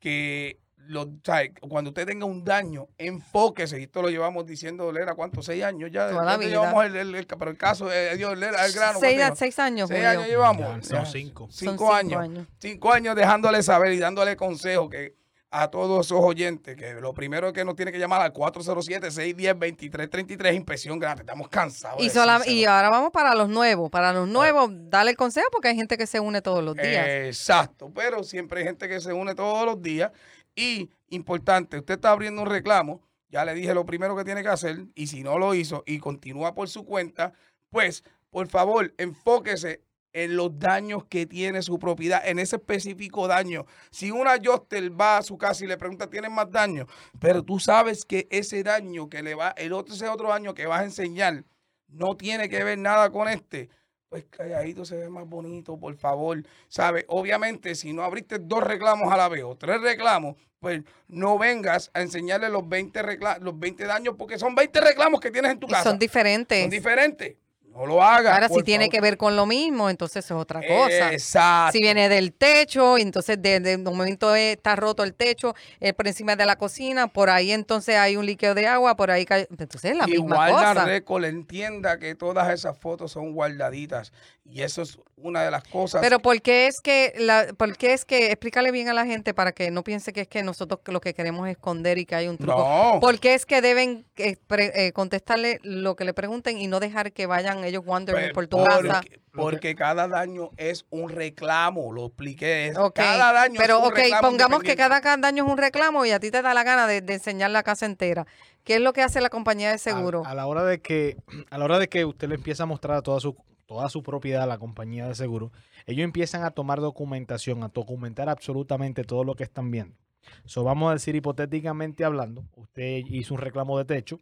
que 0.02 0.58
lo, 0.88 1.08
sabe, 1.24 1.54
cuando 1.68 1.90
usted 1.90 2.04
tenga 2.06 2.26
un 2.26 2.44
daño, 2.44 2.88
enfóquese. 2.98 3.78
Y 3.78 3.84
esto 3.84 4.02
lo 4.02 4.08
llevamos 4.10 4.44
diciendo, 4.44 4.90
Lera, 4.90 5.14
¿cuántos? 5.14 5.46
¿Seis 5.46 5.62
años 5.62 5.90
ya? 5.92 6.08
Toda 6.08 6.22
la 6.24 6.32
¿Cuánto 6.32 6.38
vida. 6.40 6.48
llevamos 6.50 6.84
el, 6.86 6.96
el- 6.96 7.14
el- 7.14 7.26
pero 7.26 7.50
el 7.52 7.56
caso, 7.56 7.90
eh, 7.92 8.16
Dios, 8.16 8.36
Lera, 8.36 8.66
el 8.66 8.72
grano. 8.72 8.98
seis, 8.98 9.16
¿cuánto 9.18 9.36
seis 9.36 9.58
años, 9.60 9.88
Seis 9.88 10.00
Julio. 10.00 10.10
años 10.10 10.26
llevamos. 10.28 10.66
Ya, 10.66 10.82
son 10.82 11.04
Ya, 11.04 11.06
cinco. 11.06 11.46
Son 11.50 11.68
Cinco, 11.70 11.94
años. 11.94 12.46
Cinco 12.58 12.92
años 12.92 13.14
dejándole 13.14 13.62
saber 13.62 13.92
y 13.92 13.98
dándole 14.00 14.34
consejo 14.36 14.90
que 14.90 15.14
a 15.54 15.68
todos 15.68 16.06
esos 16.06 16.18
oyentes, 16.24 16.76
que 16.76 16.94
lo 16.94 17.12
primero 17.12 17.52
que 17.52 17.62
nos 17.64 17.76
tiene 17.76 17.92
que 17.92 17.98
llamar 17.98 18.22
al 18.22 18.32
407-610-2333, 18.32 20.54
inspección 20.54 20.98
gratis. 20.98 21.20
Estamos 21.20 21.48
cansados. 21.48 21.98
de 21.98 22.04
Y, 22.04 22.10
sola- 22.10 22.40
y 22.46 22.64
ahora 22.64 22.90
vamos 22.90 23.10
para 23.12 23.34
los 23.34 23.48
nuevos. 23.48 23.90
Para 23.90 24.12
los 24.12 24.28
nuevos, 24.28 24.70
dale 24.72 25.10
el 25.10 25.16
consejo 25.16 25.48
porque 25.52 25.68
hay 25.68 25.76
gente 25.76 25.96
que 25.98 26.06
se 26.06 26.20
une 26.20 26.40
todos 26.42 26.62
los 26.64 26.74
días. 26.74 27.06
Exacto, 27.06 27.90
pero 27.94 28.22
siempre 28.24 28.60
hay 28.60 28.66
gente 28.66 28.88
que 28.88 29.00
se 29.00 29.12
une 29.12 29.34
todos 29.34 29.66
los 29.66 29.80
días. 29.82 30.10
Y 30.54 30.90
importante, 31.08 31.78
usted 31.78 31.94
está 31.94 32.10
abriendo 32.10 32.42
un 32.42 32.48
reclamo, 32.48 33.00
ya 33.28 33.44
le 33.44 33.54
dije 33.54 33.74
lo 33.74 33.86
primero 33.86 34.16
que 34.16 34.24
tiene 34.24 34.42
que 34.42 34.48
hacer, 34.48 34.86
y 34.94 35.06
si 35.06 35.22
no 35.22 35.38
lo 35.38 35.54
hizo 35.54 35.82
y 35.86 35.98
continúa 35.98 36.54
por 36.54 36.68
su 36.68 36.84
cuenta, 36.84 37.32
pues 37.70 38.04
por 38.30 38.48
favor, 38.48 38.92
enfóquese 38.98 39.82
en 40.12 40.36
los 40.36 40.58
daños 40.58 41.04
que 41.06 41.26
tiene 41.26 41.62
su 41.62 41.78
propiedad, 41.78 42.22
en 42.26 42.38
ese 42.38 42.56
específico 42.56 43.26
daño. 43.28 43.64
Si 43.90 44.10
una 44.10 44.32
adjuster 44.32 44.90
va 45.00 45.18
a 45.18 45.22
su 45.22 45.38
casa 45.38 45.64
y 45.64 45.68
le 45.68 45.76
pregunta, 45.78 46.08
¿tienes 46.10 46.30
más 46.30 46.50
daño? 46.50 46.86
Pero 47.18 47.42
tú 47.42 47.58
sabes 47.58 48.04
que 48.04 48.28
ese 48.30 48.62
daño 48.62 49.08
que 49.08 49.22
le 49.22 49.34
va, 49.34 49.54
el 49.56 49.72
otro, 49.72 49.94
ese 49.94 50.08
otro 50.08 50.28
daño 50.28 50.54
que 50.54 50.66
vas 50.66 50.80
a 50.80 50.84
enseñar, 50.84 51.44
no 51.88 52.16
tiene 52.16 52.48
que 52.48 52.62
ver 52.64 52.78
nada 52.78 53.10
con 53.10 53.28
este. 53.28 53.68
Pues 54.08 54.24
calladito 54.28 54.84
se 54.84 54.96
ve 54.96 55.08
más 55.08 55.26
bonito, 55.26 55.78
por 55.78 55.96
favor. 55.96 56.42
¿Sabes? 56.68 57.06
Obviamente, 57.08 57.74
si 57.74 57.94
no 57.94 58.02
abriste 58.02 58.38
dos 58.38 58.62
reclamos 58.62 59.10
a 59.10 59.16
la 59.16 59.28
vez 59.30 59.42
o 59.42 59.56
tres 59.56 59.80
reclamos, 59.80 60.36
pues 60.60 60.82
no 61.08 61.38
vengas 61.38 61.90
a 61.94 62.02
enseñarle 62.02 62.50
los 62.50 62.68
20, 62.68 63.02
recla- 63.02 63.38
los 63.40 63.58
20 63.58 63.84
daños, 63.86 64.14
porque 64.18 64.38
son 64.38 64.54
20 64.54 64.78
reclamos 64.82 65.18
que 65.20 65.30
tienes 65.30 65.52
en 65.52 65.58
tu 65.58 65.66
Y 65.66 65.70
casa. 65.70 65.84
son 65.84 65.98
diferentes. 65.98 66.60
Son 66.60 66.68
diferentes. 66.70 67.36
No 67.74 67.86
lo 67.86 68.02
hagas. 68.02 68.34
Ahora, 68.34 68.48
si 68.48 68.62
tiene 68.62 68.88
que 68.90 69.00
ver 69.00 69.16
con 69.16 69.34
lo 69.34 69.46
mismo, 69.46 69.88
entonces 69.88 70.24
es 70.24 70.30
otra 70.30 70.60
cosa. 70.60 71.12
Exacto. 71.12 71.72
Si 71.72 71.80
viene 71.82 72.08
del 72.08 72.32
techo, 72.32 72.98
y 72.98 73.02
entonces 73.02 73.40
de, 73.40 73.60
de 73.60 73.76
un 73.76 73.84
momento 73.84 74.36
eh, 74.36 74.52
está 74.52 74.76
roto 74.76 75.02
el 75.02 75.14
techo 75.14 75.54
eh, 75.80 75.92
por 75.94 76.06
encima 76.06 76.36
de 76.36 76.44
la 76.44 76.56
cocina, 76.56 77.08
por 77.08 77.30
ahí 77.30 77.50
entonces 77.50 77.96
hay 77.96 78.16
un 78.16 78.26
líquido 78.26 78.54
de 78.54 78.66
agua, 78.66 78.94
por 78.94 79.10
ahí 79.10 79.24
cae- 79.24 79.48
Entonces 79.50 79.90
es 79.92 79.96
la 79.96 80.06
misma 80.06 80.24
Igual 80.48 80.52
la 80.52 80.74
cosa. 80.74 80.84
récord 80.84 81.24
entienda 81.24 81.98
que 81.98 82.14
todas 82.14 82.50
esas 82.52 82.76
fotos 82.78 83.12
son 83.12 83.32
guardaditas. 83.32 84.12
Y 84.44 84.62
eso 84.62 84.82
es 84.82 84.98
una 85.16 85.44
de 85.44 85.52
las 85.52 85.62
cosas. 85.62 86.00
Pero 86.02 86.18
¿por 86.18 86.42
qué 86.42 86.66
es 86.66 86.80
que, 86.80 87.14
la, 87.16 87.46
por 87.56 87.76
qué 87.76 87.92
es 87.92 88.04
que, 88.04 88.32
explícale 88.32 88.72
bien 88.72 88.88
a 88.88 88.92
la 88.92 89.06
gente 89.06 89.32
para 89.34 89.52
que 89.52 89.70
no 89.70 89.84
piense 89.84 90.12
que 90.12 90.22
es 90.22 90.28
que 90.28 90.42
nosotros 90.42 90.80
lo 90.86 91.00
que 91.00 91.14
queremos 91.14 91.46
es 91.48 91.52
esconder 91.52 91.96
y 91.98 92.04
que 92.04 92.16
hay 92.16 92.26
un 92.28 92.36
truco. 92.36 92.58
no. 92.58 92.98
¿Por 93.00 93.20
qué 93.20 93.34
es 93.34 93.46
que 93.46 93.62
deben 93.62 94.04
eh, 94.16 94.36
pre- 94.48 94.72
eh, 94.86 94.92
contestarle 94.92 95.60
lo 95.62 95.94
que 95.94 96.04
le 96.04 96.12
pregunten 96.12 96.58
y 96.58 96.66
no 96.66 96.80
dejar 96.80 97.12
que 97.12 97.26
vayan 97.26 97.61
ellos 97.64 97.82
wandering 97.84 98.32
Pues, 98.32 98.32
por 98.32 98.46
tu 98.46 98.56
porque, 98.58 98.88
casa? 98.88 99.00
porque 99.32 99.74
cada 99.74 100.08
daño 100.08 100.50
es 100.56 100.86
un 100.90 101.08
reclamo, 101.10 101.92
lo 101.92 102.06
expliqué. 102.06 102.72
Cada 102.94 103.32
daño 103.32 103.54
Pero, 103.58 103.78
es 103.78 103.82
un 103.82 103.88
ok, 103.88 103.96
reclamo 103.96 104.28
pongamos 104.28 104.62
que 104.62 104.76
cada, 104.76 105.00
cada 105.00 105.16
daño 105.16 105.44
es 105.44 105.50
un 105.50 105.58
reclamo 105.58 106.04
y 106.04 106.10
a 106.10 106.20
ti 106.20 106.30
te 106.30 106.42
da 106.42 106.54
la 106.54 106.64
gana 106.64 106.86
de, 106.86 107.00
de 107.00 107.14
enseñar 107.14 107.50
la 107.50 107.62
casa 107.62 107.86
entera. 107.86 108.26
¿Qué 108.64 108.76
es 108.76 108.80
lo 108.80 108.92
que 108.92 109.02
hace 109.02 109.20
la 109.20 109.28
compañía 109.30 109.70
de 109.70 109.78
seguro? 109.78 110.22
A, 110.24 110.30
a 110.30 110.34
la 110.34 110.46
hora 110.46 110.64
de 110.64 110.80
que 110.80 111.16
a 111.50 111.58
la 111.58 111.64
hora 111.64 111.78
de 111.78 111.88
que 111.88 112.04
usted 112.04 112.28
le 112.28 112.36
empieza 112.36 112.62
a 112.62 112.66
mostrar 112.66 113.02
toda 113.02 113.20
su 113.20 113.36
toda 113.66 113.88
su 113.88 114.02
propiedad 114.02 114.42
a 114.42 114.46
la 114.46 114.58
compañía 114.58 115.08
de 115.08 115.14
seguro, 115.14 115.50
ellos 115.86 116.04
empiezan 116.04 116.44
a 116.44 116.50
tomar 116.50 116.80
documentación, 116.80 117.62
a 117.62 117.68
documentar 117.68 118.28
absolutamente 118.28 119.02
todo 119.02 119.24
lo 119.24 119.34
que 119.34 119.44
están 119.44 119.70
viendo. 119.70 119.96
So, 120.44 120.62
vamos 120.62 120.90
a 120.90 120.94
decir 120.94 121.16
hipotéticamente 121.16 122.04
hablando, 122.04 122.44
usted 122.54 123.02
hizo 123.06 123.32
un 123.34 123.40
reclamo 123.40 123.78
de 123.78 123.86
techo, 123.86 124.20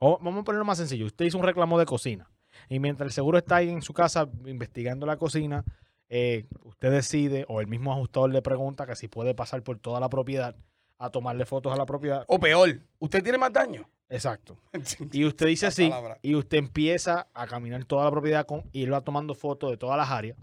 o 0.00 0.18
vamos 0.22 0.42
a 0.42 0.44
ponerlo 0.44 0.64
más 0.66 0.78
sencillo, 0.78 1.06
usted 1.06 1.24
hizo 1.24 1.38
un 1.38 1.44
reclamo 1.44 1.78
de 1.78 1.86
cocina 1.86 2.28
y 2.68 2.78
mientras 2.78 3.06
el 3.08 3.12
seguro 3.12 3.38
está 3.38 3.56
ahí 3.56 3.68
en 3.70 3.82
su 3.82 3.92
casa 3.92 4.28
investigando 4.46 5.06
la 5.06 5.16
cocina, 5.16 5.64
eh, 6.08 6.46
usted 6.64 6.90
decide 6.90 7.44
o 7.48 7.60
el 7.60 7.66
mismo 7.66 7.92
ajustador 7.92 8.30
le 8.32 8.42
pregunta 8.42 8.86
que 8.86 8.96
si 8.96 9.08
puede 9.08 9.34
pasar 9.34 9.62
por 9.62 9.78
toda 9.78 10.00
la 10.00 10.08
propiedad 10.08 10.56
a 10.98 11.10
tomarle 11.10 11.46
fotos 11.46 11.72
a 11.72 11.76
la 11.76 11.86
propiedad. 11.86 12.24
O 12.28 12.38
peor, 12.38 12.80
¿usted 12.98 13.22
tiene 13.22 13.38
más 13.38 13.52
daño? 13.52 13.88
Exacto. 14.08 14.58
Y 15.12 15.24
usted 15.24 15.46
dice 15.46 15.70
sí, 15.70 15.90
y 16.22 16.34
usted 16.34 16.58
empieza 16.58 17.28
a 17.32 17.46
caminar 17.46 17.84
toda 17.84 18.04
la 18.04 18.10
propiedad 18.10 18.44
con, 18.44 18.64
y 18.72 18.84
va 18.86 19.00
tomando 19.02 19.34
fotos 19.34 19.70
de 19.70 19.76
todas 19.76 19.96
las 19.96 20.10
áreas. 20.10 20.36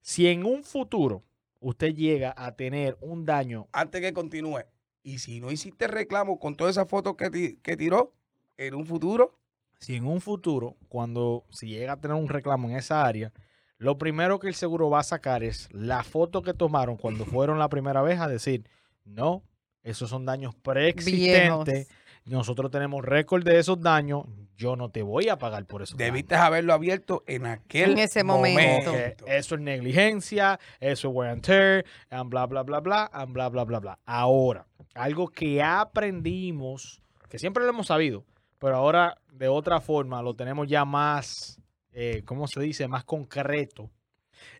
Si 0.00 0.26
en 0.28 0.44
un 0.44 0.64
futuro 0.64 1.22
usted 1.60 1.94
llega 1.94 2.34
a 2.36 2.52
tener 2.56 2.96
un 3.00 3.24
daño, 3.26 3.68
Antes 3.72 4.00
que 4.00 4.12
continúe. 4.12 4.60
Y 5.02 5.18
si 5.18 5.40
no 5.40 5.52
hiciste 5.52 5.86
reclamo 5.86 6.38
con 6.40 6.56
todas 6.56 6.72
esas 6.74 6.88
fotos 6.88 7.14
que, 7.16 7.30
ti- 7.30 7.58
que 7.62 7.76
tiró, 7.76 8.12
en 8.56 8.74
un 8.74 8.86
futuro, 8.86 9.38
si 9.78 9.96
en 9.96 10.06
un 10.06 10.20
futuro, 10.20 10.76
cuando 10.88 11.44
si 11.50 11.68
llega 11.68 11.92
a 11.92 12.00
tener 12.00 12.16
un 12.16 12.28
reclamo 12.28 12.68
en 12.68 12.76
esa 12.76 13.04
área, 13.04 13.32
lo 13.78 13.98
primero 13.98 14.38
que 14.38 14.48
el 14.48 14.54
seguro 14.54 14.88
va 14.88 15.00
a 15.00 15.04
sacar 15.04 15.42
es 15.42 15.68
la 15.72 16.02
foto 16.02 16.42
que 16.42 16.54
tomaron 16.54 16.96
cuando 16.96 17.24
fueron 17.26 17.58
la 17.58 17.68
primera 17.68 18.02
vez 18.02 18.20
a 18.20 18.28
decir, 18.28 18.68
no, 19.04 19.42
esos 19.82 20.10
son 20.10 20.24
daños 20.24 20.54
preexistentes. 20.54 21.88
Nosotros 22.24 22.72
tenemos 22.72 23.04
récord 23.04 23.44
de 23.44 23.58
esos 23.60 23.80
daños. 23.80 24.24
Yo 24.56 24.74
no 24.74 24.90
te 24.90 25.02
voy 25.02 25.28
a 25.28 25.38
pagar 25.38 25.64
por 25.64 25.82
daños. 25.82 25.96
debiste 25.96 26.34
haberlo 26.34 26.72
abierto 26.72 27.22
en 27.28 27.46
aquel 27.46 27.92
En 27.92 27.98
ese 28.00 28.24
momento. 28.24 28.92
Eso 29.26 29.54
es 29.54 29.60
negligencia, 29.60 30.58
eso 30.80 31.08
es 31.08 31.14
wear 31.14 31.30
and 31.30 31.42
tear, 31.42 31.84
and 32.10 32.28
bla, 32.28 32.46
bla, 32.46 32.64
bla, 32.64 32.80
bla, 32.80 33.08
and 33.12 33.32
bla, 33.32 33.48
bla, 33.48 33.64
bla, 33.64 33.78
bla. 33.78 33.98
Ahora, 34.06 34.66
algo 34.94 35.28
que 35.28 35.62
aprendimos, 35.62 37.00
que 37.28 37.38
siempre 37.38 37.62
lo 37.62 37.70
hemos 37.70 37.86
sabido, 37.86 38.24
pero 38.66 38.78
ahora 38.78 39.16
de 39.30 39.46
otra 39.46 39.80
forma 39.80 40.20
lo 40.22 40.34
tenemos 40.34 40.66
ya 40.66 40.84
más, 40.84 41.60
eh, 41.92 42.22
¿cómo 42.24 42.48
se 42.48 42.58
dice? 42.58 42.88
Más 42.88 43.04
concreto. 43.04 43.92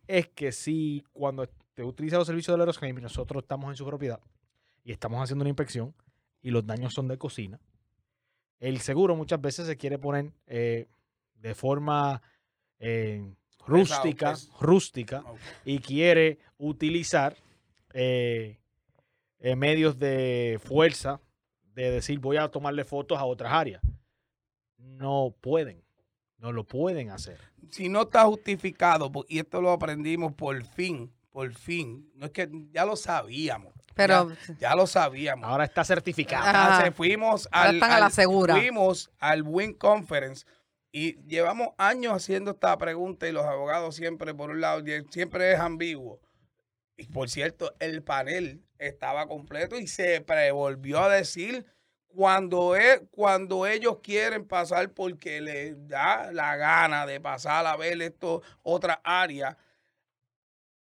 Es 0.07 0.29
que 0.29 0.53
si 0.53 1.03
cuando 1.13 1.49
te 1.75 1.83
utiliza 1.83 2.17
los 2.17 2.29
servicios 2.29 2.57
de 2.57 2.63
Aerosclaim 2.63 2.97
y 2.97 3.01
nosotros 3.01 3.43
estamos 3.43 3.69
en 3.69 3.75
su 3.75 3.85
propiedad 3.85 4.21
y 4.85 4.93
estamos 4.93 5.21
haciendo 5.21 5.43
una 5.43 5.49
inspección 5.49 5.93
y 6.41 6.53
los 6.53 6.65
daños 6.65 6.95
son 6.95 7.09
de 7.09 7.19
cocina, 7.19 7.59
el 8.61 8.79
seguro 8.79 9.17
muchas 9.17 9.41
veces 9.41 9.67
se 9.67 9.77
quiere 9.77 9.99
poner 9.99 10.31
eh, 10.47 10.87
de 11.35 11.55
forma 11.57 12.23
eh, 12.79 13.29
rústica, 13.67 14.35
pues. 14.35 14.53
rústica 14.61 15.25
y 15.65 15.81
quiere 15.81 16.39
utilizar 16.59 17.35
eh, 17.93 18.61
eh, 19.41 19.57
medios 19.57 19.99
de 19.99 20.61
fuerza 20.63 21.21
de 21.75 21.91
decir 21.91 22.21
voy 22.21 22.37
a 22.37 22.49
tomarle 22.49 22.85
fotos 22.85 23.19
a 23.19 23.25
otras 23.25 23.53
áreas. 23.53 23.83
No 24.87 25.35
pueden, 25.41 25.83
no 26.39 26.53
lo 26.53 26.65
pueden 26.65 27.11
hacer. 27.11 27.39
si 27.71 27.89
no 27.89 28.03
está 28.03 28.25
justificado, 28.25 29.11
y 29.29 29.39
esto 29.39 29.61
lo 29.61 29.71
aprendimos 29.73 30.33
por 30.35 30.63
fin, 30.65 31.13
por 31.31 31.53
fin, 31.53 32.11
no 32.15 32.27
es 32.27 32.33
que 32.33 32.49
ya 32.73 32.85
lo 32.85 32.97
sabíamos. 32.97 33.75
Pero 33.95 34.31
ya, 34.49 34.55
ya 34.59 34.75
lo 34.75 34.87
sabíamos. 34.87 35.45
Ahora 35.49 35.65
está 35.65 35.83
certificado. 35.85 36.47
Entonces, 36.47 36.95
fuimos 36.95 37.49
Ahora 37.51 37.71
al, 37.71 37.75
están 37.77 37.91
a 37.93 37.99
la 38.01 38.07
al- 38.07 38.13
segura. 38.13 38.55
fuimos 38.57 39.11
al 39.19 39.43
Win 39.43 39.73
Conference 39.73 40.45
y 40.93 41.17
llevamos 41.27 41.69
años 41.79 42.13
haciendo 42.13 42.51
esta 42.53 42.77
pregunta 42.79 43.27
y 43.27 43.33
los 43.33 43.45
abogados 43.47 43.97
siempre, 43.97 44.35
por 44.35 44.51
un 44.51 44.61
lado, 44.61 44.83
siempre 45.11 45.53
es 45.53 45.59
ambiguo. 45.61 46.21
Y 46.99 47.07
por 47.09 47.29
cierto, 47.31 47.75
el 47.81 48.03
panel 48.03 48.63
estaba 48.79 49.27
completo 49.27 49.79
y 49.79 49.87
se 49.87 50.21
pre- 50.21 50.51
volvió 50.53 51.01
a 51.01 51.09
decir 51.09 51.67
cuando, 52.17 52.75
es, 52.75 53.03
cuando 53.11 53.67
ellos 53.67 53.99
quieren 54.03 54.47
pasar 54.47 54.91
porque 54.91 55.41
les 55.43 55.87
da 55.87 56.33
la 56.33 56.57
gana 56.57 57.05
de 57.07 57.21
pasar 57.21 57.67
a 57.67 57.77
ver 57.77 58.01
esto, 58.01 58.43
otra 58.63 59.03
área, 59.05 59.59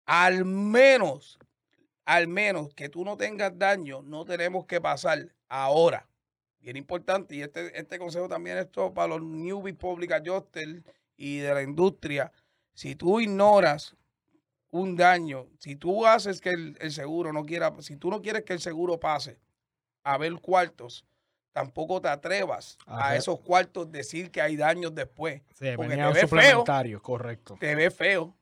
al 0.06 0.46
menos, 0.46 1.38
al 2.06 2.26
menos 2.26 2.72
que 2.72 2.88
tú 2.88 3.04
no 3.04 3.18
tengas 3.18 3.56
daño, 3.58 4.00
no 4.00 4.24
tenemos 4.24 4.64
que 4.64 4.80
pasar 4.80 5.28
ahora. 5.48 6.08
Bien 6.60 6.78
importante, 6.78 7.36
y 7.36 7.42
este, 7.42 7.78
este 7.78 7.98
consejo 7.98 8.28
también 8.28 8.56
es 8.56 8.72
todo 8.72 8.94
para 8.94 9.08
los 9.08 9.22
newbie 9.22 9.74
public 9.74 10.12
adjusters 10.12 10.82
y 11.18 11.38
de 11.38 11.52
la 11.52 11.62
industria. 11.62 12.32
Si 12.72 12.96
tú 12.96 13.20
ignoras 13.20 13.94
un 14.70 14.96
daño, 14.96 15.48
si 15.58 15.76
tú 15.76 16.06
haces 16.06 16.40
que 16.40 16.50
el 16.50 16.92
seguro 16.92 17.32
no 17.34 17.44
quiera, 17.44 17.74
si 17.80 17.96
tú 17.96 18.10
no 18.10 18.22
quieres 18.22 18.42
que 18.44 18.54
el 18.54 18.60
seguro 18.60 18.98
pase 18.98 19.38
a 20.02 20.16
ver 20.16 20.32
cuartos, 20.40 21.04
tampoco 21.56 22.02
te 22.02 22.08
atrevas 22.08 22.76
a 22.86 23.16
esos 23.16 23.40
cuartos 23.40 23.90
decir 23.90 24.30
que 24.30 24.42
hay 24.42 24.56
daños 24.56 24.94
después. 24.94 25.40
Se 25.54 25.74
porque 25.74 25.88
venía 25.88 26.08
te 26.12 26.20
ve 26.20 26.26
feo. 26.28 26.64
correcto. 27.00 27.56
Te 27.58 27.74
ve 27.74 27.90
feo, 27.90 28.36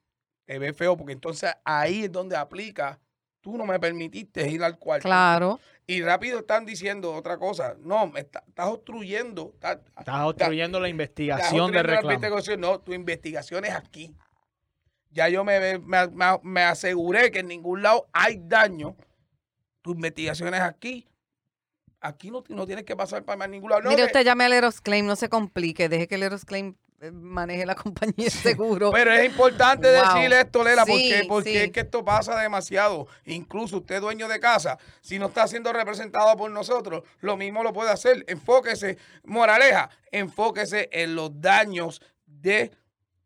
te 0.44 0.58
ve 0.58 0.72
feo, 0.72 0.96
porque 0.96 1.12
entonces 1.12 1.54
ahí 1.64 2.02
es 2.06 2.10
donde 2.10 2.36
aplica, 2.36 2.98
tú 3.40 3.56
no 3.56 3.66
me 3.66 3.78
permitiste 3.78 4.50
ir 4.50 4.64
al 4.64 4.80
cuarto. 4.80 5.04
claro. 5.04 5.60
Y 5.86 6.02
rápido 6.02 6.40
están 6.40 6.64
diciendo 6.66 7.12
otra 7.14 7.36
cosa. 7.38 7.76
No, 7.78 8.08
me 8.08 8.18
está- 8.20 8.42
estás 8.48 8.66
obstruyendo. 8.66 9.50
Estás, 9.54 9.78
Estás 9.98 10.20
obstruyendo 10.24 10.80
la 10.80 10.88
investigación 10.88 11.70
de 11.70 11.82
reclamo. 11.84 12.58
No, 12.58 12.80
tu 12.80 12.94
investigación 12.94 13.64
es 13.64 13.74
aquí. 13.74 14.16
Ya 15.10 15.28
yo 15.28 15.44
me, 15.44 15.60
me, 15.60 16.08
me- 16.08 16.38
me 16.42 16.62
aseguré 16.62 17.30
que 17.30 17.40
en 17.40 17.46
ningún 17.48 17.82
lado 17.82 18.08
hay 18.12 18.40
daño. 18.42 18.96
Tu 19.82 19.92
investigación 19.92 20.52
es 20.54 20.62
aquí. 20.62 21.06
Aquí 22.06 22.30
no, 22.30 22.44
no 22.48 22.66
tienes 22.66 22.84
que 22.84 22.94
pasar 22.94 23.22
para 23.24 23.46
ningún 23.46 23.70
lado. 23.70 23.88
Mire, 23.88 24.04
usted 24.04 24.22
llame 24.24 24.44
al 24.44 24.52
Erosclaim, 24.52 25.06
no 25.06 25.16
se 25.16 25.30
complique, 25.30 25.88
deje 25.88 26.06
que 26.06 26.16
el 26.16 26.22
Erosclaim 26.24 26.74
eh, 27.00 27.10
maneje 27.10 27.64
la 27.64 27.74
compañía 27.86 28.26
de 28.26 28.30
seguro. 28.30 28.90
Pero 28.92 29.10
es 29.12 29.24
importante 29.24 29.88
Wow. 29.90 30.14
decirle 30.14 30.40
esto, 30.42 30.62
Lela, 30.62 30.84
Sí, 30.84 30.90
porque, 30.92 31.24
porque 31.26 31.50
sí. 31.50 31.56
es 31.56 31.70
que 31.72 31.80
esto 31.80 32.04
pasa 32.04 32.38
demasiado. 32.38 33.06
Incluso 33.24 33.78
usted, 33.78 34.02
dueño 34.02 34.28
de 34.28 34.38
casa, 34.38 34.78
si 35.00 35.18
no 35.18 35.26
está 35.28 35.48
siendo 35.48 35.72
representado 35.72 36.36
por 36.36 36.50
nosotros, 36.50 37.04
lo 37.20 37.38
mismo 37.38 37.62
lo 37.62 37.72
puede 37.72 37.90
hacer. 37.90 38.22
Enfóquese, 38.28 38.98
moraleja, 39.24 39.88
enfóquese 40.12 40.90
en 40.92 41.14
los 41.14 41.40
daños 41.40 42.02
de 42.26 42.70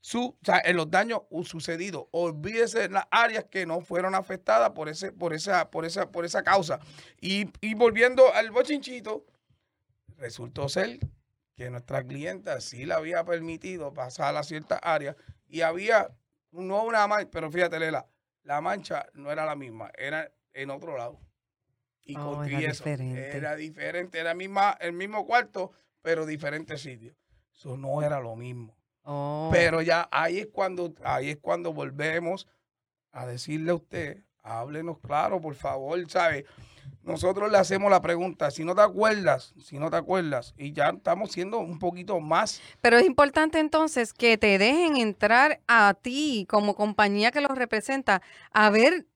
su, 0.01 0.27
o 0.27 0.39
sea, 0.43 0.61
en 0.65 0.77
los 0.77 0.91
daños 0.91 1.23
sucedidos. 1.45 2.07
Olvídese 2.13 2.81
de 2.81 2.89
las 2.89 3.05
áreas 3.11 3.45
que 3.51 3.67
no 3.67 3.81
fueron 3.81 4.15
afectadas 4.15 4.71
por 4.71 4.89
ese, 4.89 5.13
por 5.13 5.35
esa, 5.35 5.71
por 5.71 5.85
esa, 5.85 6.11
por 6.11 6.25
esa 6.25 6.43
causa. 6.43 6.81
Y, 7.21 7.51
y 7.61 7.75
volviendo 7.75 8.33
al 8.33 8.51
bochinchito, 8.51 9.27
resultó 10.17 10.69
ser 10.69 10.99
que 11.55 11.71
nuestra 11.71 12.05
clienta 12.05 12.61
sí 12.61 12.87
le 12.87 12.95
había 12.95 13.25
permitido 13.25 13.93
pasar 13.93 14.37
a 14.37 14.43
ciertas 14.45 14.79
áreas 14.83 15.17
y 15.49 15.63
había 15.63 16.09
no 16.53 16.85
una 16.85 17.07
mancha, 17.07 17.29
pero 17.31 17.51
fíjate, 17.51 17.79
Lela, 17.81 18.07
la 18.45 18.61
mancha 18.61 19.07
no 19.15 19.31
era 19.33 19.45
la 19.45 19.57
misma, 19.57 19.91
era 19.99 20.33
en 20.53 20.71
otro 20.71 20.97
lado. 20.97 21.21
Y 22.05 22.17
Oh, 22.17 22.37
con 22.37 22.49
era 22.49 22.61
eso, 22.61 22.85
diferente. 22.85 23.37
Era 23.37 23.57
diferente, 23.57 24.19
era 24.19 24.35
misma, 24.35 24.77
el 24.81 24.93
mismo 24.93 25.27
cuarto, 25.27 25.73
pero 26.01 26.25
diferente 26.25 26.79
sitio. 26.79 27.15
Eso 27.53 27.77
no 27.77 28.03
era 28.03 28.21
lo 28.21 28.37
mismo. 28.37 28.78
Oh. 29.11 29.49
Pero 29.51 29.81
ya 29.81 30.07
ahí 30.13 30.37
es 30.39 30.49
cuando, 30.53 30.93
ahí 31.03 31.31
es 31.31 31.39
cuando 31.39 31.73
volvemos 31.73 32.47
a 33.11 33.25
decirle 33.27 33.71
a 33.71 33.77
usted, 33.77 34.23
háblenos 34.43 34.99
claro, 34.99 35.41
por 35.41 35.55
favor, 35.55 35.99
¿sabe? 36.11 36.45
Nosotros 37.03 37.51
le 37.51 37.57
hacemos 37.57 37.91
la 37.91 38.03
pregunta, 38.03 38.51
si 38.51 38.67
no 38.67 38.75
te 38.75 38.83
acuerdas, 38.83 39.55
si 39.65 39.79
no 39.79 39.89
te 39.89 39.97
acuerdas, 39.97 40.53
y 40.59 40.75
ya 40.75 40.91
estamos 40.91 41.33
siendo 41.33 41.59
un 41.59 41.79
poquito 41.79 42.21
más 42.21 42.61
Pero 42.83 42.99
es 42.99 43.07
importante 43.07 43.61
entonces 43.61 44.13
que 44.13 44.37
te 44.37 44.59
dejen 44.59 44.99
entrar 44.99 45.61
a 45.69 45.95
ti 45.95 46.47
como 46.51 46.75
compañía 46.75 47.31
que 47.31 47.41
los 47.41 47.57
representa 47.57 48.21
a 48.53 48.69
ver 48.69 49.07